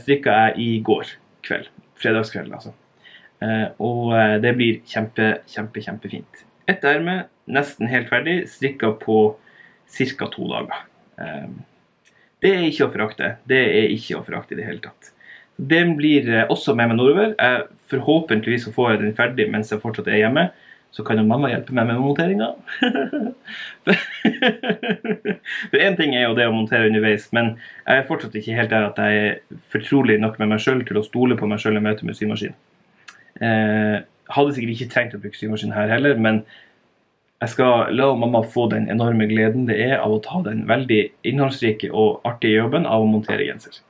[0.04, 1.68] strikka jeg i går kveld.
[2.02, 2.72] Fredagskveld, altså.
[3.42, 6.44] Eh, og eh, det blir kjempe, kjempe, kjempefint.
[6.70, 9.18] Ett erme, nesten helt ferdig, strikka på
[9.96, 10.28] ca.
[10.30, 10.84] to dager.
[11.18, 11.60] Em,
[12.42, 13.36] Det er ikke å forakte.
[13.46, 15.12] Det er ikke å forakte i det hele tatt.
[15.58, 17.34] Den blir eh, også med meg nordover.
[17.92, 20.48] Forhåpentligvis får jeg den ferdig mens jeg fortsatt er hjemme.
[20.92, 22.50] Så kan jo mamma hjelpe meg med monteringa.
[25.70, 27.54] For én ting er jo det å montere underveis, men
[27.86, 31.00] jeg er fortsatt ikke helt der at jeg er fortrolig nok med meg sjøl til
[31.00, 32.52] å stole på meg sjøl i møte med symaskin.
[33.40, 34.04] Eh,
[34.36, 36.42] hadde sikkert ikke trengt å bruke symaskin her heller, men
[37.42, 41.00] jeg skal la mamma få den enorme gleden det er av å ta den veldig
[41.26, 43.80] innholdsrike og artige jobben av å montere genser.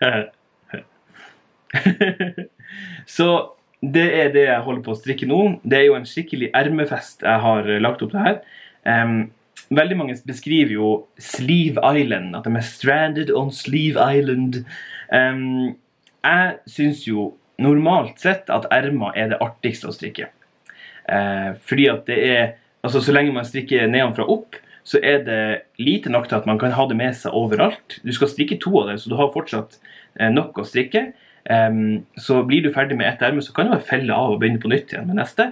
[3.16, 3.53] Så
[3.92, 5.40] det er det jeg holder på å strikke nå.
[5.66, 8.38] Det er jo en skikkelig ermefest jeg har lagt opp til her.
[8.86, 9.30] Um,
[9.74, 14.62] veldig mange beskriver jo Sleeve Island, at de er stranded on Sleeve Island.
[15.10, 15.74] Um,
[16.24, 20.30] jeg syns jo normalt sett at ermer er det artigste å strikke.
[21.04, 22.44] Uh, fordi at det er
[22.84, 25.36] Altså, så lenge man strikker nedenfra opp, så er det
[25.80, 27.94] lite nok til at man kan ha det med seg overalt.
[28.04, 29.78] Du skal strikke to av det, så du har fortsatt
[30.20, 31.06] uh, nok å strikke.
[31.50, 34.38] Um, så blir du ferdig med ett erme, så kan du bare felle av og
[34.40, 35.50] begynne på nytt igjen med neste.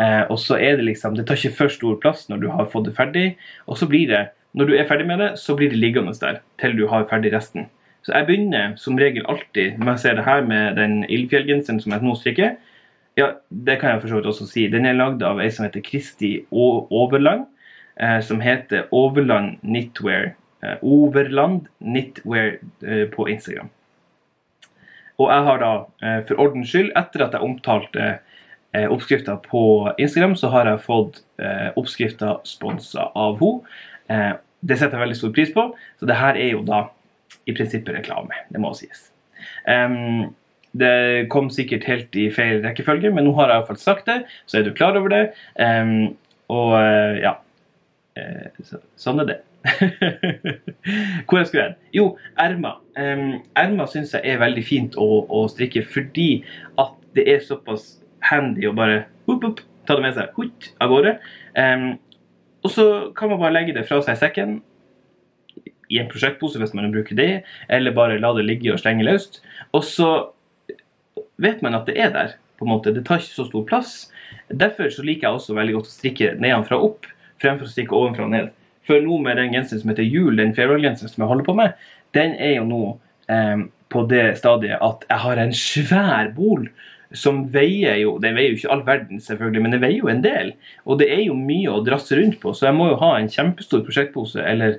[0.00, 2.70] Uh, og så er Det liksom, det tar ikke for stor plass når du har
[2.70, 3.36] fått det ferdig.
[3.66, 6.40] Og så blir det, når du er ferdig med det, så blir det liggende der
[6.60, 7.68] til du har ferdig resten.
[8.02, 11.92] Så jeg begynner som regel alltid når jeg ser det her med den ildfjellgenseren som
[11.92, 12.56] jeg nå strikker.
[13.16, 14.66] Ja, det kan jeg for så vidt også si.
[14.68, 17.46] Den er lagd av ei som heter Kristi Overland.
[18.00, 20.32] Uh, som heter Overland Knitwear.
[20.64, 22.58] Uh, Overland Knitwear
[23.12, 23.70] på Instagram.
[25.20, 25.72] Og jeg har da,
[26.02, 28.06] eh, for ordens skyld, etter at jeg omtalte
[28.72, 29.64] eh, oppskrifta på
[30.00, 34.32] Instagram, så har jeg fått eh, oppskrifta sponsa av henne.
[34.62, 35.62] Det setter jeg veldig stor pris på,
[35.98, 36.84] så det her er jo da
[37.50, 38.44] i prinsippet reklame.
[38.52, 39.08] Det må sies.
[40.72, 44.60] det kom sikkert helt i feil rekkefølge, men nå har jeg iallfall sagt det, så
[44.60, 45.22] er du klar over det.
[46.52, 46.76] og
[47.18, 47.34] ja.
[49.00, 49.38] sånn er det.
[51.26, 51.76] Hvor jeg skulle hen?
[51.94, 52.06] Jo,
[52.40, 52.80] ermer.
[52.98, 56.42] Um, ermer syns jeg er veldig fint å, å, strikke fordi
[56.80, 60.92] at det er såpass handy å bare hup, hup, ta det med seg hup, av
[60.92, 61.14] gårde.
[61.58, 61.88] Um,
[62.62, 62.86] og så
[63.18, 64.60] kan man bare legge det fra seg i sekken
[65.92, 67.32] i en prosjektpose hvis man bruker det,
[67.72, 69.42] eller bare la det ligge og slenge løst.
[69.76, 70.12] Og så
[71.42, 72.38] vet man at det er der.
[72.58, 72.92] på en måte.
[72.94, 73.92] Det tar ikke så stor plass.
[74.46, 77.08] Derfor så liker jeg også veldig godt å strikke nedenfra opp
[77.42, 78.50] fremfor å strikke ovenfra og ned.
[78.88, 81.76] For nå med den genseren som heter Jul, den farewell-genseren som jeg holder på med,
[82.16, 82.82] den er jo nå
[83.32, 86.66] eh, på det stadiet at jeg har en svær bol
[87.12, 90.24] som veier jo Den veier jo ikke all verden, selvfølgelig, men det veier jo en
[90.24, 90.54] del.
[90.88, 93.30] Og det er jo mye å drasse rundt på, så jeg må jo ha en
[93.30, 94.78] kjempestor prosjektpose eller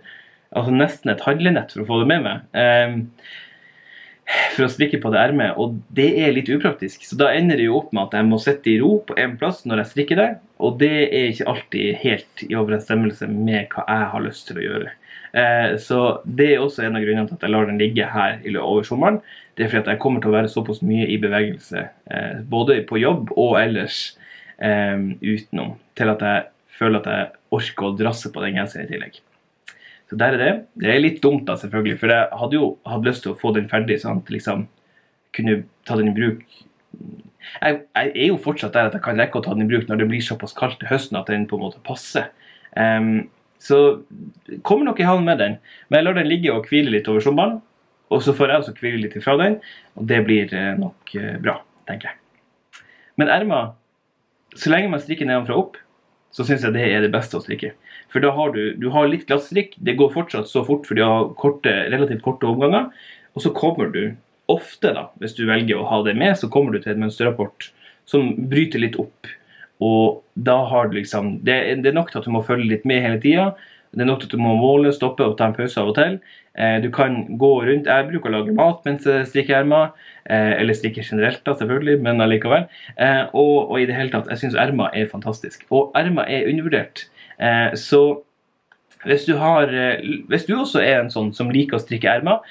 [0.53, 2.47] altså nesten et handlenett for å få det med meg.
[2.57, 2.97] Eh,
[4.55, 7.03] for å strikke på det ermet, og det er litt upraktisk.
[7.07, 9.35] Så da ender det jo opp med at jeg må sitte i ro på én
[9.39, 10.29] plass når jeg strikker det,
[10.63, 14.67] og det er ikke alltid helt i overensstemmelse med hva jeg har lyst til å
[14.67, 14.93] gjøre.
[15.33, 18.39] Eh, så det er også en av grunnene til at jeg lar den ligge her
[18.61, 19.19] over sommeren.
[19.57, 22.79] Det er fordi at jeg kommer til å være såpass mye i bevegelse, eh, både
[22.89, 24.05] på jobb og ellers
[24.61, 28.93] eh, utenom, til at jeg føler at jeg orker å drasse på den genseren i
[28.93, 29.19] tillegg.
[30.13, 30.51] Så der er det.
[30.77, 33.49] Det er litt dumt, da, selvfølgelig, for jeg hadde jo hatt lyst til å få
[33.55, 34.67] den ferdig, sånn at liksom
[35.33, 36.43] kunne ta den i bruk
[36.93, 39.87] jeg, jeg, er jo fortsatt der at jeg kan rekke å ta den i bruk
[39.89, 42.29] når det blir såpass kaldt til høsten at den på en måte passer.
[42.77, 43.79] Um, så
[44.61, 45.57] kommer nok i havn med den.
[45.87, 47.61] Men jeg lar den ligge og hvile litt over sommeren.
[48.13, 49.55] Og så får jeg også hvile litt ifra den,
[49.97, 51.55] og det blir eh, nok uh, bra,
[51.89, 52.83] tenker jeg.
[53.17, 53.71] Men ermer,
[54.53, 55.79] så lenge man strikker nedenfra opp,
[56.33, 57.73] så syns jeg det er det beste å strikke.
[58.13, 59.75] For da har du, du har litt glattstrikk.
[59.77, 62.89] Det går fortsatt så fort, for de har korte, relativt korte omganger.
[63.37, 64.15] Og så kommer du
[64.51, 67.69] ofte, da, hvis du velger å ha det med, så kommer du til en mønsterrapport
[68.09, 69.29] som bryter litt opp.
[69.83, 72.85] Og da har du liksom Det, det er nok til at du må følge litt
[72.87, 73.51] med hele tida.
[73.93, 75.97] Det er nok til at du må måle, stoppe og ta en pause av og
[75.97, 76.17] til.
[76.57, 79.93] Eh, du kan gå rundt Jeg bruker å lage mat mens jeg strikker ermer.
[80.23, 82.67] Eh, eller strikker generelt, da, selvfølgelig, men allikevel.
[82.97, 85.65] Eh, og, og, i det hele tatt, jeg syns ermer er fantastisk.
[85.73, 87.07] Og ermer er undervurdert.
[87.79, 87.99] Så
[89.03, 89.67] hvis du, har,
[90.31, 92.45] hvis du, også er en sånn som liker å strikke ermer,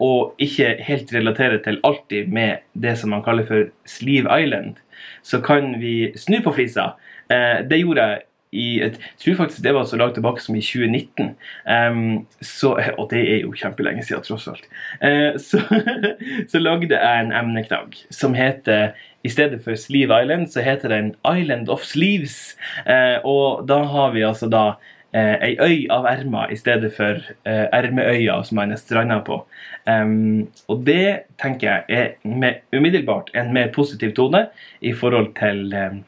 [0.00, 4.78] og ikke helt relaterer til alltid med det som man kaller for Sleeve Island,
[5.26, 6.94] så kan vi snu på flisa.
[7.28, 8.24] det gjorde jeg
[8.54, 11.34] i Jeg tror faktisk det var så langt tilbake som i 2019.
[11.66, 14.68] Um, så, og det er jo kjempelenge siden, tross alt.
[15.02, 15.60] Uh, så,
[16.50, 18.94] så, lagde jeg en emneknagg som heter
[19.24, 22.56] i stedet for Sleeve Island, så heter den Island of Sleeves.
[22.86, 24.64] Uh, og da har vi altså da
[25.14, 29.42] uh, ei øy av ermer i stedet for uh, ermeøya som man er stranda på.
[29.88, 34.46] Um, og det tenker jeg er med, umiddelbart en mer positiv tone
[34.80, 36.04] i forhold til um,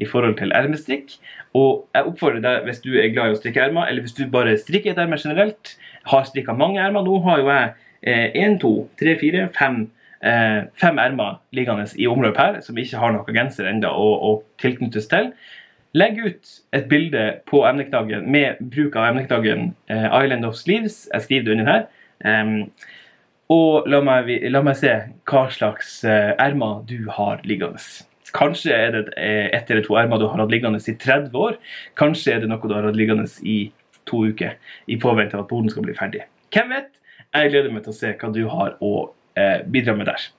[0.00, 1.18] i forhold til ermestrikk.
[1.58, 4.26] Og jeg oppfordrer deg, hvis du er glad i å strikke ermer, eller hvis du
[4.30, 5.74] bare strikker et erme generelt,
[6.10, 7.02] har strikka mange ermer.
[7.06, 9.88] Nå har jo jeg én, to, tre, fire, fem
[10.24, 14.32] eh, fem ermer liggende i omløp her, som ikke har noen genser ennå å, å
[14.62, 15.32] tilknyttes til.
[15.96, 21.02] Legg ut et bilde på emneknaggen med bruk av emneknaggen eh, Island of Sleeves.
[21.10, 21.88] Jeg skriver det under her.
[22.20, 22.70] Um,
[23.50, 24.92] og la meg, la meg, se
[25.26, 27.80] hva slags eh, ermer du har liggende.
[28.36, 31.58] Kanskje er det eh, ett eller to ermer du har hatt liggende i 30 år.
[31.98, 33.58] Kanskje er det noe du har hatt liggende i
[34.08, 34.56] to uker
[34.90, 36.24] i påvente av at boden skal bli ferdig.
[36.54, 36.92] Hvem vet?
[37.30, 38.92] Jeg gleder meg til å se hva du har å
[39.38, 40.30] eh, bidra med der.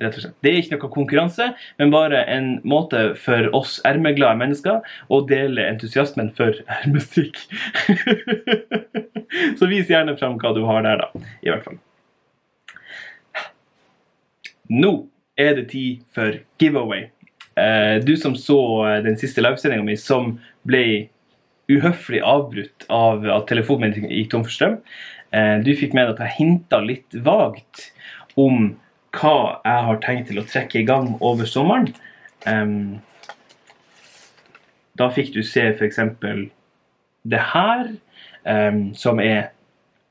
[0.00, 0.36] Rett og slett.
[0.42, 1.46] Det er ikke noe konkurranse,
[1.80, 4.80] men bare en måte for oss ermeglade mennesker
[5.12, 7.42] å dele entusiasmen for ermestrikk.
[9.58, 11.24] Så vis gjerne fram hva du har der, da.
[11.42, 11.80] I hvert fall.
[14.70, 14.92] Nå
[15.40, 17.08] er det tid for giveaway.
[17.60, 20.36] Eh, du som så eh, den siste livesendinga mi, som
[20.68, 20.84] ble
[21.70, 24.78] uhøflig avbrutt av at telefonen min gikk tom for strøm.
[25.36, 27.90] Eh, du fikk med deg at jeg hinta litt vagt
[28.40, 28.72] om
[29.16, 29.36] hva
[29.66, 31.90] jeg har tenkt til å trekke i gang over sommeren.
[34.94, 35.98] Da fikk du se f.eks.
[37.26, 37.90] det her,
[38.94, 39.50] som er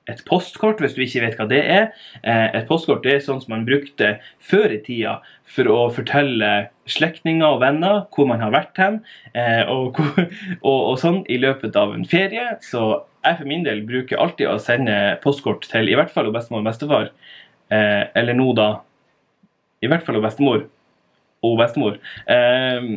[0.09, 1.89] et postkort, hvis du ikke vet hva det er.
[2.23, 7.45] Uh, et postkort er sånn som man brukte før i tida for å fortelle slektninger
[7.45, 9.01] og venner hvor man har vært hen,
[9.37, 10.01] uh, og,
[10.69, 12.55] og, og, sånn i løpet av en ferie.
[12.65, 16.63] Så jeg for min del bruker alltid å sende postkort til i hvert fall bestemor
[16.63, 17.13] og bestefar
[17.69, 18.69] Eh, eller nå, da.
[19.81, 20.65] I hvert fall bestemor.
[21.45, 21.99] Og bestemor.
[22.27, 22.89] Eh,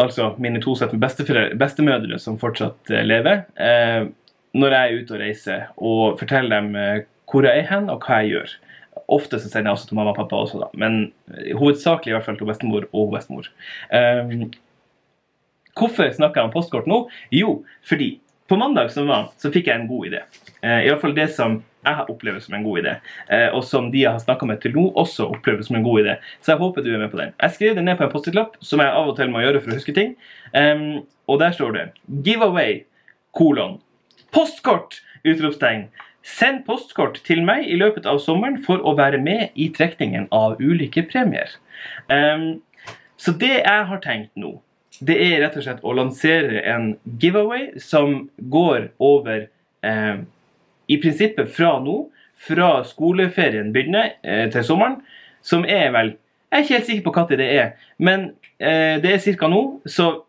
[0.00, 3.44] altså mine to sett med bestemødre som fortsatt eh, lever.
[4.56, 8.02] Når jeg er ute og reiser, og forteller dem eh, hvor jeg er hen, og
[8.02, 8.56] hva jeg gjør.
[9.10, 10.70] Ofte så sender jeg også til mamma og pappa også, da.
[10.78, 13.46] Men eh, hovedsakelig i hvert fall til bestemor og bestemor.
[15.78, 17.04] hvorfor snakker jeg om postkort nå?
[17.32, 18.18] Jo, fordi
[18.50, 20.20] på mandag som var, så fikk jeg en god idé.
[20.58, 22.94] Uh, I hvert fall det som jeg opplever som en god idé,
[23.30, 26.00] uh, og som de jeg har snakka med til nå, også opplever som en god
[26.02, 26.16] idé.
[26.42, 27.30] Så jeg håper du er med på den.
[27.38, 29.70] Jeg skrev det ned på en post-it-lapp, som jeg av og til må gjøre for
[29.70, 30.16] å huske ting.
[30.50, 32.82] Um, og der står det 'Giveaway',
[33.38, 33.78] kolon.
[34.30, 35.02] Postkort!
[35.24, 35.88] Utropstegn.
[36.22, 40.60] Send postkort til meg i løpet av sommeren for å være med i trekningen av
[40.60, 41.52] ulike premier.
[42.12, 42.60] Um,
[43.20, 44.58] så det jeg har tenkt nå,
[45.00, 49.46] det er rett og slett å lansere en giveaway som går over
[49.84, 50.26] um,
[50.90, 52.02] i prinsippet fra nå,
[52.40, 55.00] fra skoleferien begynner eh, til sommeren,
[55.44, 56.14] som er vel
[56.50, 57.66] Jeg er ikke helt sikker på når det er,
[57.98, 58.22] men
[58.58, 59.46] eh, det er ca.
[59.46, 59.60] nå.
[59.86, 60.24] Så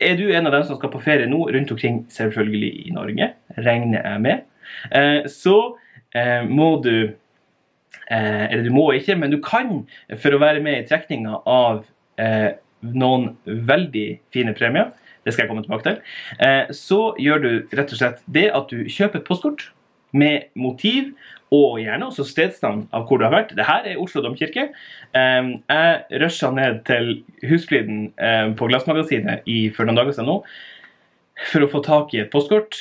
[0.00, 3.32] er du en av dem som skal på ferie nå, rundt omkring selvfølgelig i Norge,
[3.58, 4.44] regner jeg med,
[4.94, 5.56] eh, så
[6.14, 6.94] eh, må du
[8.10, 9.82] eh, Eller du må ikke, men du kan,
[10.22, 11.84] for å være med i trekninga av
[12.18, 14.88] noen veldig fine premier,
[15.22, 18.88] det skal jeg komme tilbake til, så gjør du rett og slett det at du
[18.90, 19.68] kjøper et postkort
[20.10, 21.12] med motiv
[21.54, 23.54] og gjerne også stedsnavn av hvor du har vært.
[23.56, 24.70] Dette er Oslo domkirke.
[25.16, 27.14] Eh, jeg rusha ned til
[27.48, 30.42] Husfliden eh, på Glassmagasinet for noen dager siden nå
[31.52, 32.80] for å få tak i et postkort.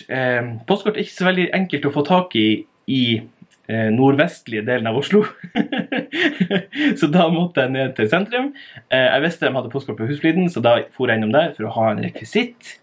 [0.65, 2.47] Postkort er ikke så veldig enkelt å få tak i
[2.87, 3.21] i
[3.67, 5.25] eh, nordvestlige delen av Oslo.
[6.99, 8.51] så da måtte jeg ned til sentrum.
[8.87, 11.67] Eh, jeg visste de hadde postkort på Husfliden, så da for jeg innom der for
[11.67, 12.77] å ha en rekvisitt.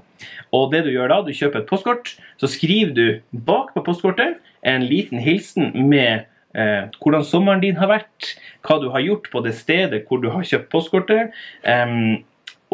[0.54, 3.06] Og det du gjør da, du kjøper et postkort, så skriver du
[3.48, 6.24] bak på postkortet en liten hilsen med
[6.56, 8.34] eh, hvordan sommeren din har vært,
[8.66, 11.34] hva du har gjort på det stedet hvor du har kjøpt postkortet.
[11.62, 11.96] Eh,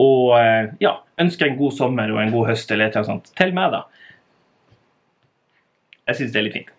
[0.00, 3.56] og eh, ja, ønsker en god sommer og en god høst eller annet sånt til
[3.56, 3.86] meg, da.
[6.10, 6.70] Jeg syns det er litt fint.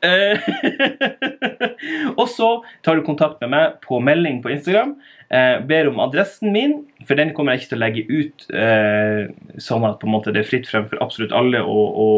[2.20, 2.50] og så
[2.84, 4.98] tar du kontakt med meg på melding på Instagram.
[5.32, 6.74] Eh, ber om adressen min,
[7.08, 9.22] for den kommer jeg ikke til å legge ut eh,
[9.64, 12.10] sånn at det er fritt frem for absolutt alle å, å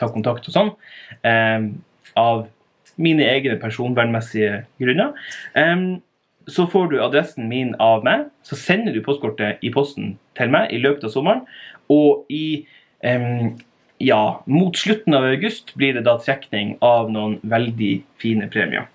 [0.00, 0.70] ta kontakt og sånn.
[1.20, 1.68] Eh,
[2.18, 2.46] av
[3.00, 5.14] mine egne personvernmessige grunner.
[5.54, 6.02] Um,
[6.50, 8.28] så får du adressen min av meg.
[8.46, 11.44] Så sender du postkortet i posten til meg i løpet av sommeren.
[11.92, 12.66] Og i
[13.04, 13.56] um,
[14.00, 18.88] ja, mot slutten av august blir det da trekning av noen veldig fine premier.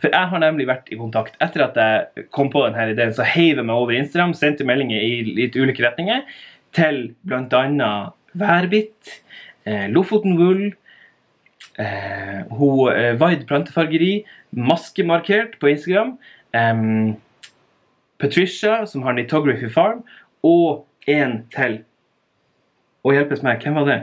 [0.00, 3.26] For jeg har nemlig vært i kontakt etter at jeg kom på denne ideen, så
[3.28, 6.24] heiv jeg meg over Instagram, sendte meldinger i litt ulike retninger
[6.76, 7.92] til bl.a.
[8.34, 9.20] Værbit,
[9.68, 10.72] eh, Lofoten Wool,
[11.78, 16.16] eh, hun, eh, Vaid plantefargeri, maskemarkert på Instagram,
[16.52, 17.14] eh,
[18.18, 20.04] Patricia, som har Nitography Farm,
[20.42, 21.82] og en til
[23.04, 23.60] og hjelpes meg.
[23.60, 23.98] Hvem var det?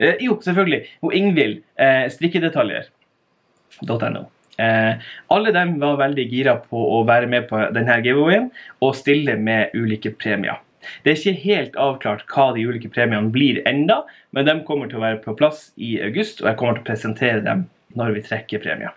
[0.00, 0.82] Eh, jo, selvfølgelig.
[1.02, 1.62] Hun Ingvild.
[1.78, 4.24] Eh, strikkedetaljer.no.
[4.58, 4.94] Eh,
[5.30, 8.50] alle dem var veldig gira på å være med på denne giveawayen
[8.82, 10.60] og stille med ulike premier.
[11.02, 14.02] Det er ikke helt avklart hva de ulike premiene blir enda,
[14.34, 16.90] men de kommer til å være på plass i august, og jeg kommer til å
[16.90, 17.66] presentere dem
[17.98, 18.96] når vi trekker premier.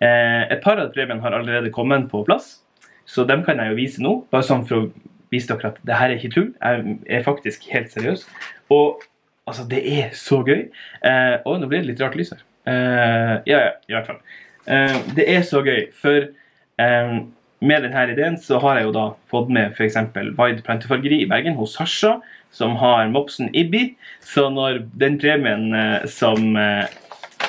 [0.00, 2.60] Eh, et par av premiene har allerede kommet på plass,
[3.10, 4.14] så dem kan jeg jo vise nå.
[4.32, 6.50] Bare sånn for å vise dere at det her er ikke tull.
[6.62, 8.22] Jeg er faktisk helt seriøs.
[8.70, 9.02] Og
[9.50, 10.68] altså, det er så gøy.
[11.06, 12.44] Eh, å, nå blir det litt rart lys her.
[12.70, 14.22] Eh, ja, ja, i hvert fall.
[15.16, 16.28] Det er så gøy, for
[17.60, 19.98] med denne ideen så har jeg jo da fått med f.eks.
[20.16, 22.16] Vide plantefargeri i Bergen hos Sasha,
[22.50, 23.94] som har mopsen Ibbi.
[24.24, 26.88] Så når den premien eh, som eh,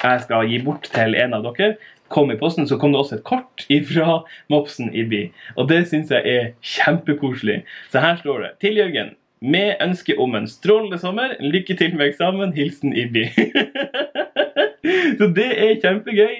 [0.02, 1.76] jeg skal gi bort til en av dere,
[2.12, 4.20] kom i posten, så kom det også et kort ifra
[4.52, 5.30] mopsen Ibbi.
[5.56, 7.62] Og det syns jeg er kjempekoselig.
[7.94, 9.16] Så her står det til Jørgen.
[9.42, 11.38] Med ønske om en strålende sommer.
[11.40, 12.52] Lykke til med eksamen.
[12.54, 13.30] Hilsen Ibbi.
[15.18, 16.36] så det er kjempegøy.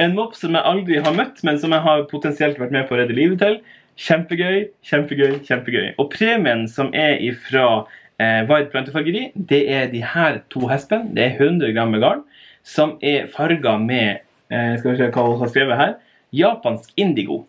[0.00, 2.96] En mopp som jeg aldri har møtt, men som jeg har potensielt vært med på
[2.96, 3.58] å redde livet til.
[4.00, 5.92] Kjempegøy, kjempegøy, kjempegøy.
[6.02, 7.84] Og premien som er ifra
[8.18, 11.12] eh, Vide plantefargeri, det er de her to hespene.
[11.14, 12.24] Det er 100 gram med garn,
[12.66, 15.94] som er farga med eh, Skal vi se hva hun har skrevet her.
[16.34, 17.44] Japansk indigo.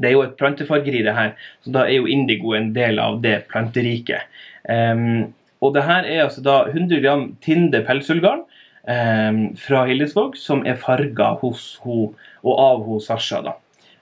[0.00, 1.34] Det er jo et plantefargeri, det her.
[1.60, 4.30] Så da er jo indigo en del av det planteriket.
[4.64, 8.44] Um, og det her er altså da 100 gram Tinde pelsullgarn
[8.82, 13.52] fra Hildesvåg, som er farga hos hun, og av hos Sasha, da,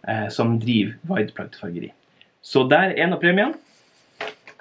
[0.09, 1.91] eh, som driver Wideplug fargeri.
[2.41, 3.59] Så der er en av premiene.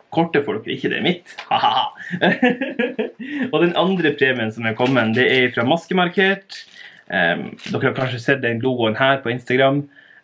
[0.10, 1.36] Kortet får dere ikke, det er mitt.
[3.54, 6.66] og den andre premien som er kommet, det er fra Maskemarkert.
[7.10, 9.84] Um, dere har kanskje sett den logoen her på Instagram.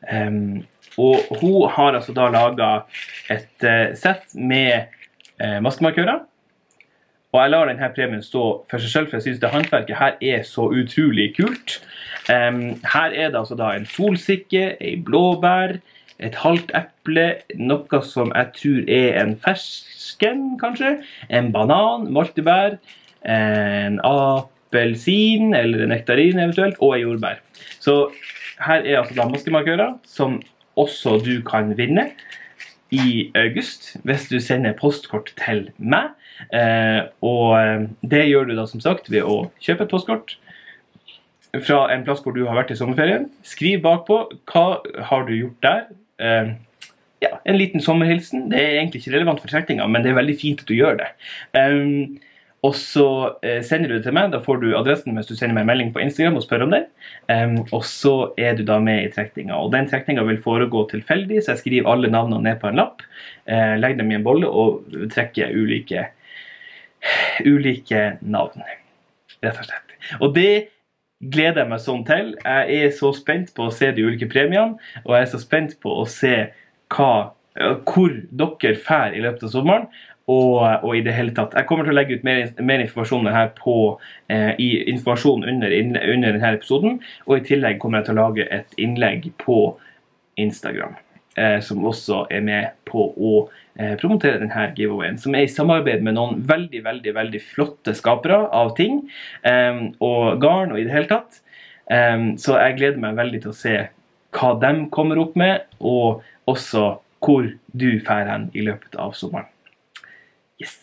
[0.09, 0.65] Um,
[0.97, 2.71] og hun har altså da laga
[3.29, 4.89] et uh, sett med
[5.37, 6.25] uh, maskemarkører
[7.35, 10.15] og jeg lar denne premien stå for seg selv, for jeg syns det håndverket her
[10.23, 11.81] er så utrolig kult.
[12.29, 15.75] Her er det altså da en solsikke, ei blåbær,
[16.23, 17.25] et halvt eple,
[17.59, 20.93] noe som jeg tror er en fersken, kanskje,
[21.27, 22.77] en banan, moltebær,
[23.27, 27.43] en appelsin eller en nektarin eventuelt, og ei jordbær.
[27.83, 27.97] Så
[28.63, 30.39] her er altså da maskemarkører som
[30.79, 32.13] også du kan vinne
[32.95, 36.13] i august hvis du sender postkort til meg.
[36.51, 40.35] Eh, og eh, det gjør du da som sagt ved å kjøpe et postkort
[41.63, 43.29] fra en plass hvor du har vært i sommerferien.
[43.47, 44.19] Skriv bakpå
[44.51, 44.65] hva
[45.09, 45.83] har du gjort der.
[46.19, 46.53] Eh,
[47.23, 48.49] ja, En liten sommerhilsen.
[48.51, 50.99] Det er egentlig ikke relevant for trekninga, men det er veldig fint at du gjør
[50.99, 51.11] det.
[51.55, 52.17] Um,
[52.65, 53.07] og så
[53.65, 54.31] sender du det til meg.
[54.33, 56.73] Da får du adressen hvis du sender meg en melding på Instagram og spør om
[56.73, 56.81] det.
[57.29, 59.57] Um, og så er du da med i trekninga.
[59.57, 63.05] Og den trekninga vil foregå tilfeldig, så jeg skriver alle navnene ned på en lapp.
[63.45, 66.07] Uh, legger dem i en bolle og trekker ulike,
[67.45, 68.63] ulike navn.
[69.43, 69.95] Rett og slett.
[70.21, 70.51] Og det
[71.33, 72.33] gleder jeg meg sånn til.
[72.43, 75.77] Jeg er så spent på å se de ulike premiene, og jeg er så spent
[75.83, 76.35] på å se
[76.95, 79.87] hva, hvor dere drar i løpet av sommeren.
[80.25, 81.53] Og, og, i det hele tatt.
[81.53, 83.75] Jeg kommer til å legge ut mer, mer informasjon her på,
[84.33, 86.97] eh, i informasjon under, under, denne episoden.
[87.29, 89.59] Og i tillegg kommer jeg til å lage et innlegg på
[90.41, 90.97] Instagram.
[91.35, 93.31] Eh, som også er med på å
[93.75, 95.17] eh, promotere denne giveawayen.
[95.19, 99.01] Som er i samarbeid med noen veldig veldig, veldig flotte skapere av ting.
[99.43, 101.41] Eh, og garn og i det hele tatt.
[101.85, 103.73] Så jeg gleder meg veldig til å se
[104.33, 107.45] hva de kommer opp med, og også hvor
[107.77, 109.45] du drar hen i løpet av sommeren.
[110.57, 110.73] Yes.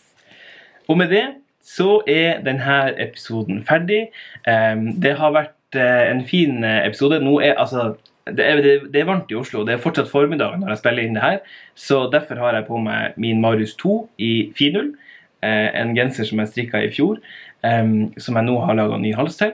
[0.87, 1.25] Og med det
[1.59, 4.05] så er denne episoden ferdig.
[4.47, 7.19] Det har vært en fin episode.
[7.19, 9.65] Nå er altså det er, det er, varmt i Oslo.
[9.67, 11.39] Det er fortsatt formiddag når jeg spiller inn det her.
[11.75, 14.93] Så derfor har jeg på meg min Marius 2 i finull.
[15.43, 17.19] Eh, en genser som jeg strikka i fjor,
[17.67, 17.83] eh,
[18.17, 19.51] som jeg nå har laga ny hals til.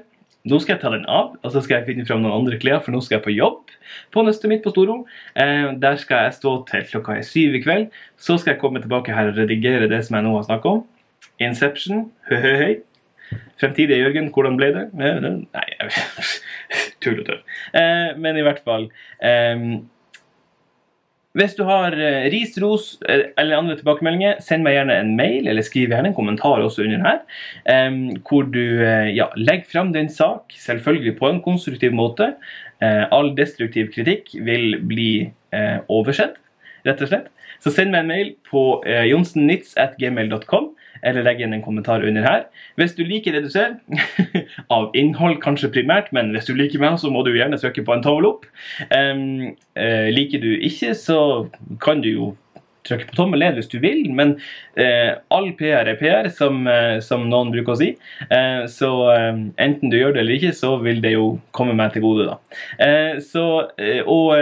[0.49, 2.79] Nå skal jeg ta den av, og så skal jeg finne fram noen andre klær,
[2.85, 3.73] for nå skal jeg på jobb
[4.13, 5.01] på nøstet mitt på Storo.
[5.35, 7.89] Eh, der skal jeg stå til klokka er syv i kveld.
[8.17, 10.85] Så skal jeg komme tilbake her og redigere det som jeg nå har snakka om.
[11.43, 12.79] Inception, hø-hø-høy.
[13.59, 14.87] Fremtidige Jørgen, hvordan ble det?
[14.95, 15.67] Nei,
[17.03, 17.55] tull og tøv.
[17.77, 18.87] Eh, men i hvert fall
[19.19, 19.65] eh,
[21.37, 25.45] hvis du har eh, ris, ros eh, eller andre tilbakemeldinger, send meg gjerne en mail,
[25.47, 27.19] eller skriv gjerne en kommentar også under her,
[28.25, 28.81] hvor du
[29.13, 32.31] ja, legger fram din sak, selvfølgelig på en konstruktiv måte.
[32.81, 35.11] All destruktiv kritikk vil bli
[35.91, 36.39] oversett,
[36.87, 37.29] rett og slett.
[37.59, 38.63] Så send meg en mail på
[39.11, 40.71] jonsennitz.gmail.com
[41.03, 42.45] eller legg igjen en kommentar under her.
[42.79, 43.77] Hvis du liker det du ser,
[44.75, 47.95] av innhold kanskje primært, men hvis du liker meg, så må du gjerne søke på
[47.95, 48.47] en tommel opp.
[48.89, 51.19] Um, uh, liker du ikke, så
[51.83, 52.29] kan du jo
[52.89, 54.35] trykke på tommel ned hvis du vil, men
[54.79, 57.91] eh, all PR er PR, som, eh, som, noen bruker å si.
[58.27, 61.93] Eh, så eh, enten du gjør det eller ikke, så vil det jo komme meg
[61.95, 62.59] til gode, da.
[62.85, 63.45] Eh, så,
[63.79, 64.33] eh, og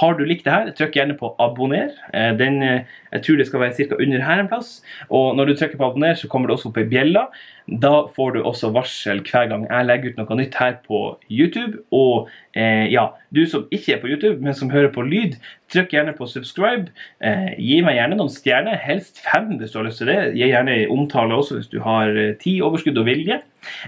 [0.00, 1.92] har du likt det her, trykk gjerne på abonner.
[2.38, 3.98] den, jeg tror det skal være ca.
[3.98, 4.78] under her en plass.
[5.10, 7.26] Og når du trykker på abonner, så kommer det også opp ei bjelle.
[7.68, 11.82] Da får du også varsel hver gang jeg legger ut noe nytt her på YouTube.
[11.92, 15.36] Og eh, ja, du som ikke er på YouTube, men som hører på lyd,
[15.72, 16.88] trykk gjerne på subscribe.
[17.20, 20.18] Eh, gi meg gjerne noen stjerner, helst fem hvis du har lyst til det.
[20.38, 23.42] Gi gjerne omtale også hvis du har eh, tid, overskudd og vilje.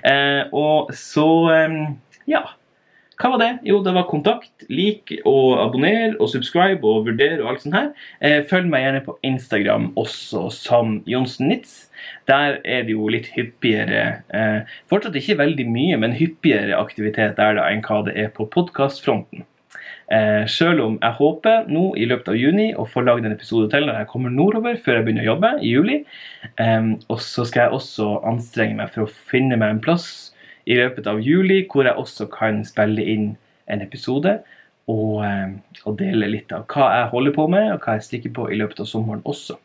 [0.05, 1.79] Eh, og så, eh,
[2.29, 2.45] ja
[3.21, 3.51] hva var det?
[3.69, 7.91] Jo, det var kontakt, lik og abonner og subscribe og vurdere og alt sånt her.
[8.25, 11.91] Eh, følg meg gjerne på Instagram også som Jonsen Nitz.
[12.31, 17.59] Der er det jo litt hyppigere eh, Fortsatt ikke veldig mye, men hyppigere aktivitet der
[17.59, 19.45] da enn hva det er på podkastfronten.
[20.11, 23.69] Eh, selv om jeg håper nå i løpet av juni å få lagd en episode
[23.71, 26.03] til når jeg kommer nordover, før jeg begynner å jobbe i juli.
[26.57, 30.30] Eh, og så skal jeg også anstrenge meg for å finne meg en plass
[30.67, 33.31] i løpet av juli, hvor jeg også kan spille inn
[33.71, 34.41] en episode
[34.91, 35.51] og, eh,
[35.85, 38.59] og, dele litt av hva jeg holder på med, og hva jeg strikker på i
[38.61, 39.59] løpet av sommeren også.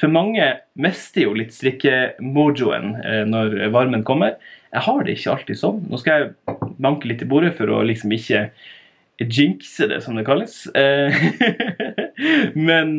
[0.00, 0.46] For mange
[0.80, 4.38] mister jo litt strikkemojoen eh, når varmen kommer.
[4.74, 5.84] Jeg har det ikke alltid sånn.
[5.88, 8.48] Nå skal jeg banke litt i bordet for å liksom ikke
[9.22, 10.64] jinxe det, som det kalles.
[10.74, 11.14] Eh,
[12.68, 12.96] men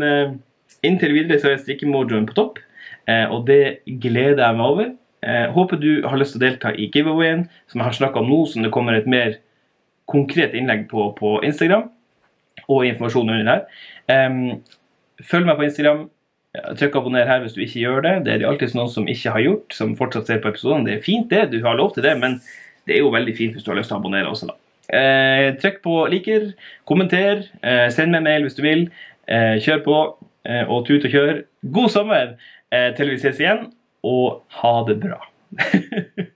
[0.85, 2.61] inntil videre så er strikkemojoen på topp,
[3.05, 4.87] og det gleder jeg meg over.
[5.25, 8.29] Eh, håper du har lyst til å delta i giveawayen som jeg har snakka om
[8.29, 9.39] nå, som det kommer et mer
[10.11, 11.89] konkret innlegg på på Instagram.
[12.69, 14.59] Og informasjon under her.
[15.25, 16.05] Følg meg på Instagram.
[16.79, 18.13] Trykk abonner her hvis du ikke gjør det.
[18.25, 20.85] Det er det alltid noen som ikke har gjort, som fortsatt ser på episoden.
[20.87, 21.49] Det er fint, det.
[21.51, 22.39] Du har lov til det, men
[22.87, 24.57] det er jo veldig fint hvis du har lyst til å abonnere også, da.
[24.95, 26.51] Eh, trykk på liker,
[26.87, 28.85] kommenter, eh, send meg mail hvis du vil.
[29.27, 30.01] Eh, kjør på,
[30.45, 31.41] eh, og tut og kjør.
[31.73, 32.35] God sommer
[32.71, 33.65] eh, til vi ses igjen
[34.05, 35.19] og ha det bra.